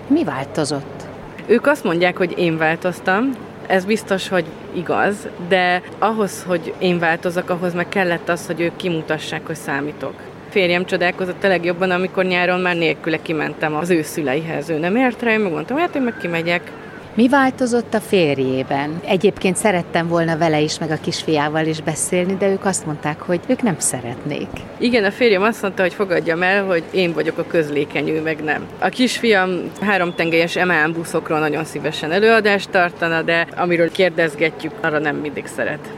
Mi 0.06 0.24
változott? 0.24 1.02
Ők 1.46 1.66
azt 1.66 1.84
mondják, 1.84 2.16
hogy 2.16 2.38
én 2.38 2.56
változtam, 2.56 3.30
ez 3.70 3.84
biztos, 3.84 4.28
hogy 4.28 4.44
igaz, 4.72 5.28
de 5.48 5.82
ahhoz, 5.98 6.44
hogy 6.46 6.74
én 6.78 6.98
változok, 6.98 7.50
ahhoz 7.50 7.74
meg 7.74 7.88
kellett 7.88 8.28
az, 8.28 8.46
hogy 8.46 8.60
ők 8.60 8.76
kimutassák, 8.76 9.46
hogy 9.46 9.56
számítok. 9.56 10.14
Férjem 10.48 10.84
csodálkozott 10.84 11.44
a 11.44 11.48
legjobban, 11.48 11.90
amikor 11.90 12.24
nyáron 12.24 12.60
már 12.60 12.76
nélküle 12.76 13.22
kimentem 13.22 13.74
az 13.74 13.90
ő 13.90 14.02
szüleihez. 14.02 14.68
Ő 14.68 14.78
nem 14.78 14.96
ért 14.96 15.22
rá, 15.22 15.32
én 15.32 15.40
megmondtam, 15.40 15.76
hát 15.76 15.94
én 15.94 16.02
meg 16.02 16.16
kimegyek. 16.20 16.72
Mi 17.14 17.28
változott 17.28 17.94
a 17.94 18.00
férjében? 18.00 19.00
Egyébként 19.04 19.56
szerettem 19.56 20.08
volna 20.08 20.38
vele 20.38 20.60
is, 20.60 20.78
meg 20.78 20.90
a 20.90 21.00
kisfiával 21.00 21.66
is 21.66 21.80
beszélni, 21.80 22.36
de 22.36 22.48
ők 22.48 22.64
azt 22.64 22.86
mondták, 22.86 23.20
hogy 23.20 23.40
ők 23.46 23.62
nem 23.62 23.78
szeretnék. 23.78 24.48
Igen, 24.78 25.04
a 25.04 25.10
férjem 25.10 25.42
azt 25.42 25.62
mondta, 25.62 25.82
hogy 25.82 25.94
fogadjam 25.94 26.42
el, 26.42 26.64
hogy 26.64 26.82
én 26.90 27.12
vagyok 27.12 27.38
a 27.38 27.46
közlékeny, 27.46 28.08
ő 28.08 28.22
meg 28.22 28.44
nem. 28.44 28.66
A 28.78 28.88
kisfiam 28.88 29.50
háromtengelyes 29.80 30.54
MAN 30.54 30.92
buszokról 30.92 31.38
nagyon 31.38 31.64
szívesen 31.64 32.12
előadást 32.12 32.70
tartana, 32.70 33.22
de 33.22 33.46
amiről 33.56 33.90
kérdezgetjük, 33.90 34.72
arra 34.80 34.98
nem 34.98 35.16
mindig 35.16 35.46
szeret 35.46 35.88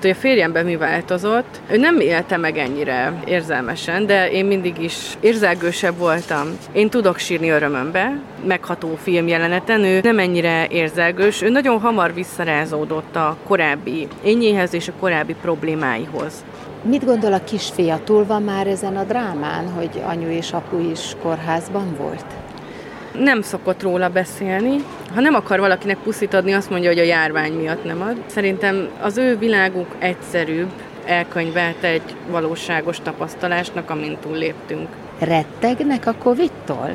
hogy 0.00 0.10
a 0.10 0.14
férjemben 0.14 0.64
mi 0.64 0.76
változott. 0.76 1.60
Ő 1.70 1.76
nem 1.76 2.00
élte 2.00 2.36
meg 2.36 2.56
ennyire 2.56 3.12
érzelmesen, 3.24 4.06
de 4.06 4.30
én 4.30 4.44
mindig 4.44 4.82
is 4.82 4.96
érzelgősebb 5.20 5.96
voltam. 5.96 6.48
Én 6.72 6.90
tudok 6.90 7.18
sírni 7.18 7.48
örömömbe, 7.48 8.20
megható 8.44 8.98
filmjeleneten, 9.02 9.84
ő 9.84 10.00
nem 10.02 10.18
ennyire 10.18 10.66
érzelgős, 10.68 11.42
ő 11.42 11.48
nagyon 11.48 11.80
hamar 11.80 12.14
visszarázódott 12.14 13.16
a 13.16 13.36
korábbi 13.46 14.08
ényéhez 14.22 14.74
és 14.74 14.88
a 14.88 14.92
korábbi 15.00 15.34
problémáihoz. 15.40 16.44
Mit 16.82 17.04
gondol 17.04 17.32
a 17.32 17.44
kisfia? 17.44 18.00
Túl 18.04 18.26
van 18.26 18.42
már 18.42 18.66
ezen 18.66 18.96
a 18.96 19.04
drámán, 19.04 19.68
hogy 19.68 20.02
anyu 20.06 20.28
és 20.28 20.52
apu 20.52 20.90
is 20.90 21.16
kórházban 21.22 21.96
volt? 21.98 22.26
Nem 23.12 23.42
szokott 23.42 23.82
róla 23.82 24.08
beszélni. 24.08 24.76
Ha 25.14 25.20
nem 25.20 25.34
akar 25.34 25.60
valakinek 25.60 25.98
puszit 25.98 26.34
adni, 26.34 26.52
azt 26.52 26.70
mondja, 26.70 26.88
hogy 26.88 26.98
a 26.98 27.02
járvány 27.02 27.52
miatt 27.52 27.84
nem 27.84 28.02
ad. 28.02 28.16
Szerintem 28.26 28.88
az 29.00 29.16
ő 29.16 29.38
világuk 29.38 29.96
egyszerűbb, 29.98 30.70
elkönyvelt 31.04 31.82
egy 31.82 32.14
valóságos 32.30 33.00
tapasztalásnak, 33.02 33.90
amint 33.90 34.18
túlléptünk. 34.18 34.88
Rettegnek 35.18 36.06
a 36.06 36.14
Covid-tól? 36.18 36.90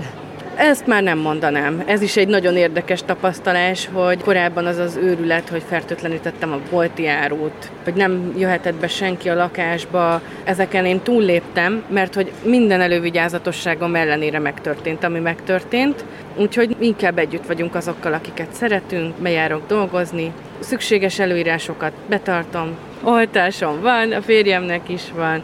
Ezt 0.57 0.87
már 0.87 1.03
nem 1.03 1.17
mondanám. 1.17 1.83
Ez 1.85 2.01
is 2.01 2.17
egy 2.17 2.27
nagyon 2.27 2.55
érdekes 2.55 3.01
tapasztalás, 3.05 3.89
hogy 3.93 4.21
korábban 4.23 4.65
az 4.65 4.77
az 4.77 4.95
őrület, 4.95 5.49
hogy 5.49 5.63
fertőtlenítettem 5.67 6.51
a 6.51 6.59
bolti 6.69 7.07
árut, 7.07 7.71
hogy 7.83 7.93
nem 7.93 8.33
jöhetett 8.37 8.75
be 8.75 8.87
senki 8.87 9.29
a 9.29 9.35
lakásba. 9.35 10.21
Ezeken 10.43 10.85
én 10.85 11.01
túlléptem, 11.01 11.83
mert 11.89 12.13
hogy 12.13 12.31
minden 12.43 12.81
elővigyázatosságom 12.81 13.95
ellenére 13.95 14.39
megtörtént, 14.39 15.03
ami 15.03 15.19
megtörtént. 15.19 16.05
Úgyhogy 16.35 16.75
inkább 16.79 17.17
együtt 17.17 17.45
vagyunk 17.45 17.75
azokkal, 17.75 18.13
akiket 18.13 18.53
szeretünk, 18.53 19.15
bejárok 19.15 19.67
dolgozni, 19.67 20.31
szükséges 20.59 21.19
előírásokat 21.19 21.91
betartom, 22.09 22.77
oltásom 23.03 23.81
van, 23.81 24.11
a 24.11 24.21
férjemnek 24.21 24.89
is 24.89 25.03
van, 25.15 25.43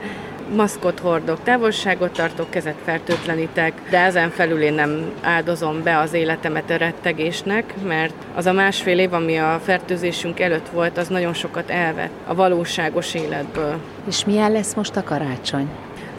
maszkot 0.55 0.99
hordok, 0.99 1.43
távolságot 1.43 2.11
tartok, 2.11 2.49
kezet 2.49 2.75
fertőtlenítek, 2.85 3.73
de 3.89 3.99
ezen 3.99 4.29
felül 4.29 4.61
én 4.61 4.73
nem 4.73 5.11
áldozom 5.21 5.83
be 5.83 5.97
az 5.97 6.13
életemet 6.13 6.69
a 6.69 6.75
rettegésnek, 6.75 7.73
mert 7.87 8.13
az 8.35 8.45
a 8.45 8.51
másfél 8.51 8.99
év, 8.99 9.13
ami 9.13 9.37
a 9.37 9.59
fertőzésünk 9.63 10.39
előtt 10.39 10.69
volt, 10.69 10.97
az 10.97 11.07
nagyon 11.07 11.33
sokat 11.33 11.69
elvett 11.69 12.11
a 12.27 12.35
valóságos 12.35 13.13
életből. 13.13 13.79
És 14.07 14.25
milyen 14.25 14.51
lesz 14.51 14.73
most 14.73 14.95
a 14.95 15.03
karácsony? 15.03 15.69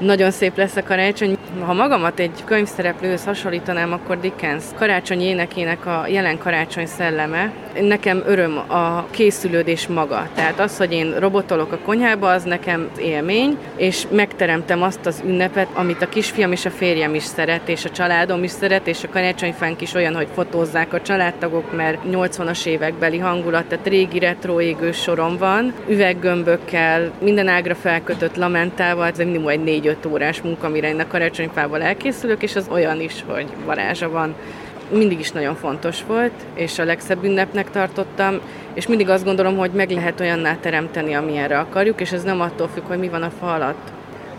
Nagyon 0.04 0.30
szép 0.30 0.56
lesz 0.56 0.76
a 0.76 0.82
karácsony. 0.82 1.36
Ha 1.60 1.72
magamat 1.72 2.18
egy 2.18 2.44
könyvszereplőhöz 2.44 3.24
hasonlítanám, 3.24 3.92
akkor 3.92 4.20
Dickens 4.20 4.64
karácsony 4.74 5.20
énekének 5.20 5.86
a 5.86 6.04
jelen 6.08 6.38
karácsony 6.38 6.86
szelleme. 6.86 7.52
Nekem 7.80 8.22
öröm 8.26 8.58
a 8.58 9.06
készülődés 9.10 9.86
maga. 9.86 10.28
Tehát 10.34 10.60
az, 10.60 10.76
hogy 10.76 10.92
én 10.92 11.14
robotolok 11.18 11.72
a 11.72 11.78
konyhába, 11.78 12.30
az 12.30 12.42
nekem 12.42 12.90
élmény, 12.98 13.58
és 13.76 14.06
megteremtem 14.10 14.82
azt 14.82 15.06
az 15.06 15.22
ünnepet, 15.26 15.68
amit 15.74 16.02
a 16.02 16.08
kisfiam 16.08 16.52
és 16.52 16.64
a 16.64 16.70
férjem 16.70 17.14
is 17.14 17.22
szeret, 17.22 17.68
és 17.68 17.84
a 17.84 17.90
családom 17.90 18.42
is 18.42 18.50
szeret, 18.50 18.86
és 18.86 19.04
a 19.04 19.08
karácsonyfánk 19.08 19.80
is 19.80 19.94
olyan, 19.94 20.14
hogy 20.14 20.28
fotózzák 20.34 20.92
a 20.92 21.02
családtagok, 21.02 21.76
mert 21.76 21.98
80-as 22.10 22.66
évekbeli 22.66 23.18
hangulat, 23.18 23.64
tehát 23.64 23.86
régi 23.86 24.18
retro 24.18 24.60
égő 24.60 24.92
sorom 24.92 25.36
van, 25.36 25.72
üveggömbökkel, 25.88 27.12
minden 27.20 27.48
ágra 27.48 27.74
felkötött 27.74 28.36
lamentával, 28.36 29.06
ez 29.06 29.18
minimum 29.18 29.48
egy 29.48 29.62
4-5 30.02 30.10
órás 30.10 30.42
munka, 30.42 30.66
amire 30.66 30.88
én 30.88 31.00
a 31.00 31.06
karácsonyfával 31.06 31.82
elkészülök, 31.82 32.42
és 32.42 32.56
az 32.56 32.68
olyan 32.70 33.00
is, 33.00 33.24
hogy 33.26 33.46
varázsa 33.64 34.10
van. 34.10 34.34
Mindig 34.90 35.18
is 35.18 35.30
nagyon 35.30 35.54
fontos 35.54 36.04
volt, 36.06 36.32
és 36.54 36.78
a 36.78 36.84
legszebb 36.84 37.24
ünnepnek 37.24 37.70
tartottam, 37.70 38.40
és 38.74 38.86
mindig 38.86 39.08
azt 39.08 39.24
gondolom, 39.24 39.56
hogy 39.56 39.70
meg 39.70 39.90
lehet 39.90 40.20
olyanná 40.20 40.56
teremteni, 40.56 41.14
amilyenre 41.14 41.58
akarjuk, 41.58 42.00
és 42.00 42.12
ez 42.12 42.22
nem 42.22 42.40
attól 42.40 42.68
függ, 42.68 42.84
hogy 42.84 42.98
mi 42.98 43.08
van 43.08 43.22
a 43.22 43.30
fa 43.30 43.54
alatt. 43.54 43.92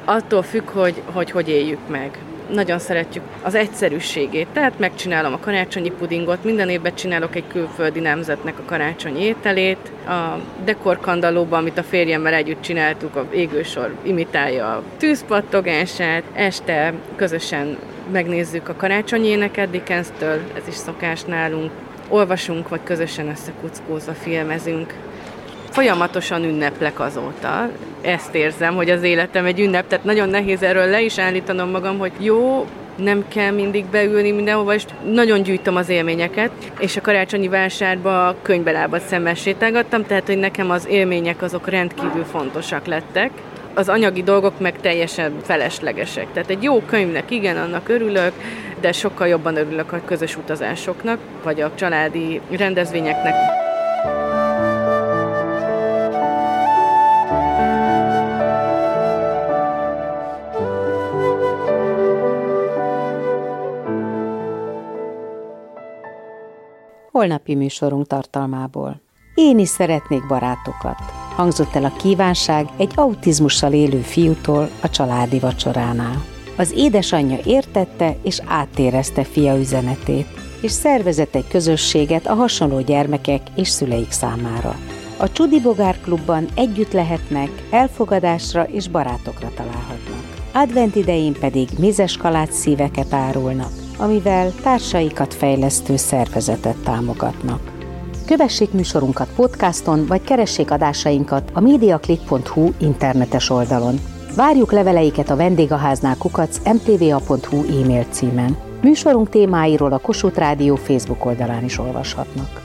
Attól 0.06 0.42
függ, 0.42 0.70
hogy 0.70 1.02
hogy, 1.06 1.32
hogy 1.32 1.50
éljük 1.50 1.88
meg 1.88 2.18
nagyon 2.52 2.80
szeretjük 2.80 3.24
az 3.42 3.56
egyszerűségét, 3.56 4.48
tehát 4.54 4.80
megcsinálom 4.80 5.34
a 5.34 5.40
karácsonyi 5.40 5.90
pudingot, 5.90 6.44
minden 6.44 6.70
évben 6.70 6.96
csinálok 6.96 7.36
egy 7.36 7.48
külföldi 7.48 8.00
nemzetnek 8.00 8.60
a 8.60 8.64
karácsonyi 8.66 9.22
ételét, 9.22 9.92
a 10.08 10.38
dekorkandalóban, 10.64 11.60
amit 11.60 11.78
a 11.78 11.84
férjemmel 11.84 12.34
együtt 12.34 12.62
csináltuk, 12.62 13.16
a 13.16 13.28
égősor 13.32 13.96
imitálja 14.04 14.66
a 14.66 14.84
tűzpattogását, 14.98 16.24
este 16.34 16.94
közösen 17.16 17.78
megnézzük 18.12 18.70
a 18.70 18.76
karácsonyi 18.76 19.28
éneket 19.28 19.70
Dickens-től, 19.70 20.42
ez 20.56 20.68
is 20.68 20.76
szokás 20.76 21.24
nálunk, 21.24 21.72
olvasunk, 22.10 22.70
vagy 22.70 22.84
közösen 22.84 23.28
összekuckózva 23.28 24.14
filmezünk. 24.14 24.94
Folyamatosan 25.74 26.44
ünneplek 26.44 27.00
azóta, 27.00 27.70
ezt 28.02 28.36
érzem, 28.36 28.76
hogy 28.76 28.90
az 28.90 29.04
életem 29.04 29.46
egy 29.46 29.60
ünnep, 29.60 29.88
tehát 29.88 30.06
nagyon 30.06 30.30
nehéz 30.30 30.64
erről 30.64 30.90
le 30.90 31.02
is 31.02 31.18
állítanom 31.18 31.70
magam, 31.70 31.98
hogy 31.98 32.12
jó, 32.20 32.68
nem 32.96 33.26
kell 33.28 33.52
mindig 33.52 33.86
beülni 33.86 34.32
mindenhova, 34.32 34.74
és 34.74 34.84
nagyon 35.12 35.42
gyűjtöm 35.42 35.76
az 35.76 35.90
élményeket, 35.90 36.52
és 36.80 36.98
a 36.98 37.02
karácsonyi 37.02 37.48
vásárba 37.48 38.36
könyvbelábat 38.42 39.02
szemmel 39.02 39.34
sétálgattam, 39.34 40.06
tehát 40.06 40.26
hogy 40.26 40.38
nekem 40.38 40.70
az 40.70 40.88
élmények 40.88 41.42
azok 41.42 41.68
rendkívül 41.68 42.24
fontosak 42.24 42.86
lettek, 42.86 43.32
az 43.74 43.90
anyagi 43.90 44.24
dolgok 44.24 44.60
meg 44.60 44.80
teljesen 44.82 45.34
feleslegesek. 45.44 46.28
Tehát 46.34 46.50
egy 46.50 46.64
jó 46.64 46.82
könyvnek 46.82 47.32
igen, 47.32 47.58
annak 47.58 47.90
örülök, 47.90 48.34
de 48.82 48.92
sokkal 48.92 49.28
jobban 49.28 49.56
örülök 49.56 49.92
a 49.92 50.02
közös 50.06 50.38
utazásoknak, 50.38 51.20
vagy 51.44 51.62
a 51.62 51.72
családi 51.76 52.42
rendezvényeknek. 52.50 53.63
Holnapi 67.24 67.56
műsorunk 67.56 68.08
tartalmából. 68.08 69.02
Én 69.36 69.60
is 69.60 69.68
szeretnék 69.68 70.28
barátokat. 70.28 70.98
Hangzott 71.36 71.76
el 71.76 71.86
a 71.86 71.94
kívánság 71.98 72.70
egy 72.78 72.92
autizmussal 72.96 73.74
élő 73.74 74.00
fiútól 74.00 74.70
a 74.82 74.90
családi 74.90 75.40
vacsoránál. 75.40 76.26
Az 76.58 76.74
édesanyja 76.76 77.38
értette 77.46 78.16
és 78.24 78.42
átérezte 78.46 79.24
fia 79.24 79.58
üzenetét, 79.60 80.28
és 80.62 80.72
szervezett 80.72 81.36
egy 81.36 81.48
közösséget 81.48 82.28
a 82.28 82.34
hasonló 82.34 82.82
gyermekek 82.82 83.42
és 83.56 83.68
szüleik 83.68 84.12
számára. 84.12 84.76
A 85.18 85.32
Csudi 85.32 85.60
Bogár 85.60 85.98
Klubban 86.02 86.48
együtt 86.56 86.92
lehetnek, 86.92 87.50
elfogadásra 87.70 88.64
és 88.64 88.88
barátokra 88.88 89.52
találhatnak. 89.56 90.24
Advent 90.54 90.96
idején 90.96 91.34
pedig 91.40 91.70
mézes 91.80 92.18
kalács 92.18 92.52
szíveket 92.52 93.14
árulnak, 93.14 93.83
amivel 93.98 94.52
társaikat 94.62 95.34
fejlesztő 95.34 95.96
szervezetet 95.96 96.78
támogatnak. 96.78 97.72
Kövessék 98.26 98.72
műsorunkat 98.72 99.30
podcaston, 99.36 100.06
vagy 100.06 100.22
keressék 100.22 100.72
adásainkat 100.72 101.50
a 101.54 101.60
mediaclick.hu 101.60 102.72
internetes 102.78 103.50
oldalon. 103.50 104.00
Várjuk 104.36 104.72
leveleiket 104.72 105.30
a 105.30 105.36
vendégháznál 105.36 106.18
kukac 106.18 106.58
mtva.hu 106.74 107.82
e-mail 107.82 108.06
címen. 108.12 108.58
Műsorunk 108.82 109.30
témáiról 109.30 109.94
a 109.94 109.98
Kossuth 109.98 110.38
Rádió 110.38 110.76
Facebook 110.76 111.26
oldalán 111.26 111.64
is 111.64 111.78
olvashatnak. 111.80 112.62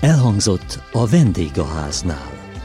Elhangzott 0.00 0.78
a 0.92 1.06
vendégháznál. 1.06 2.37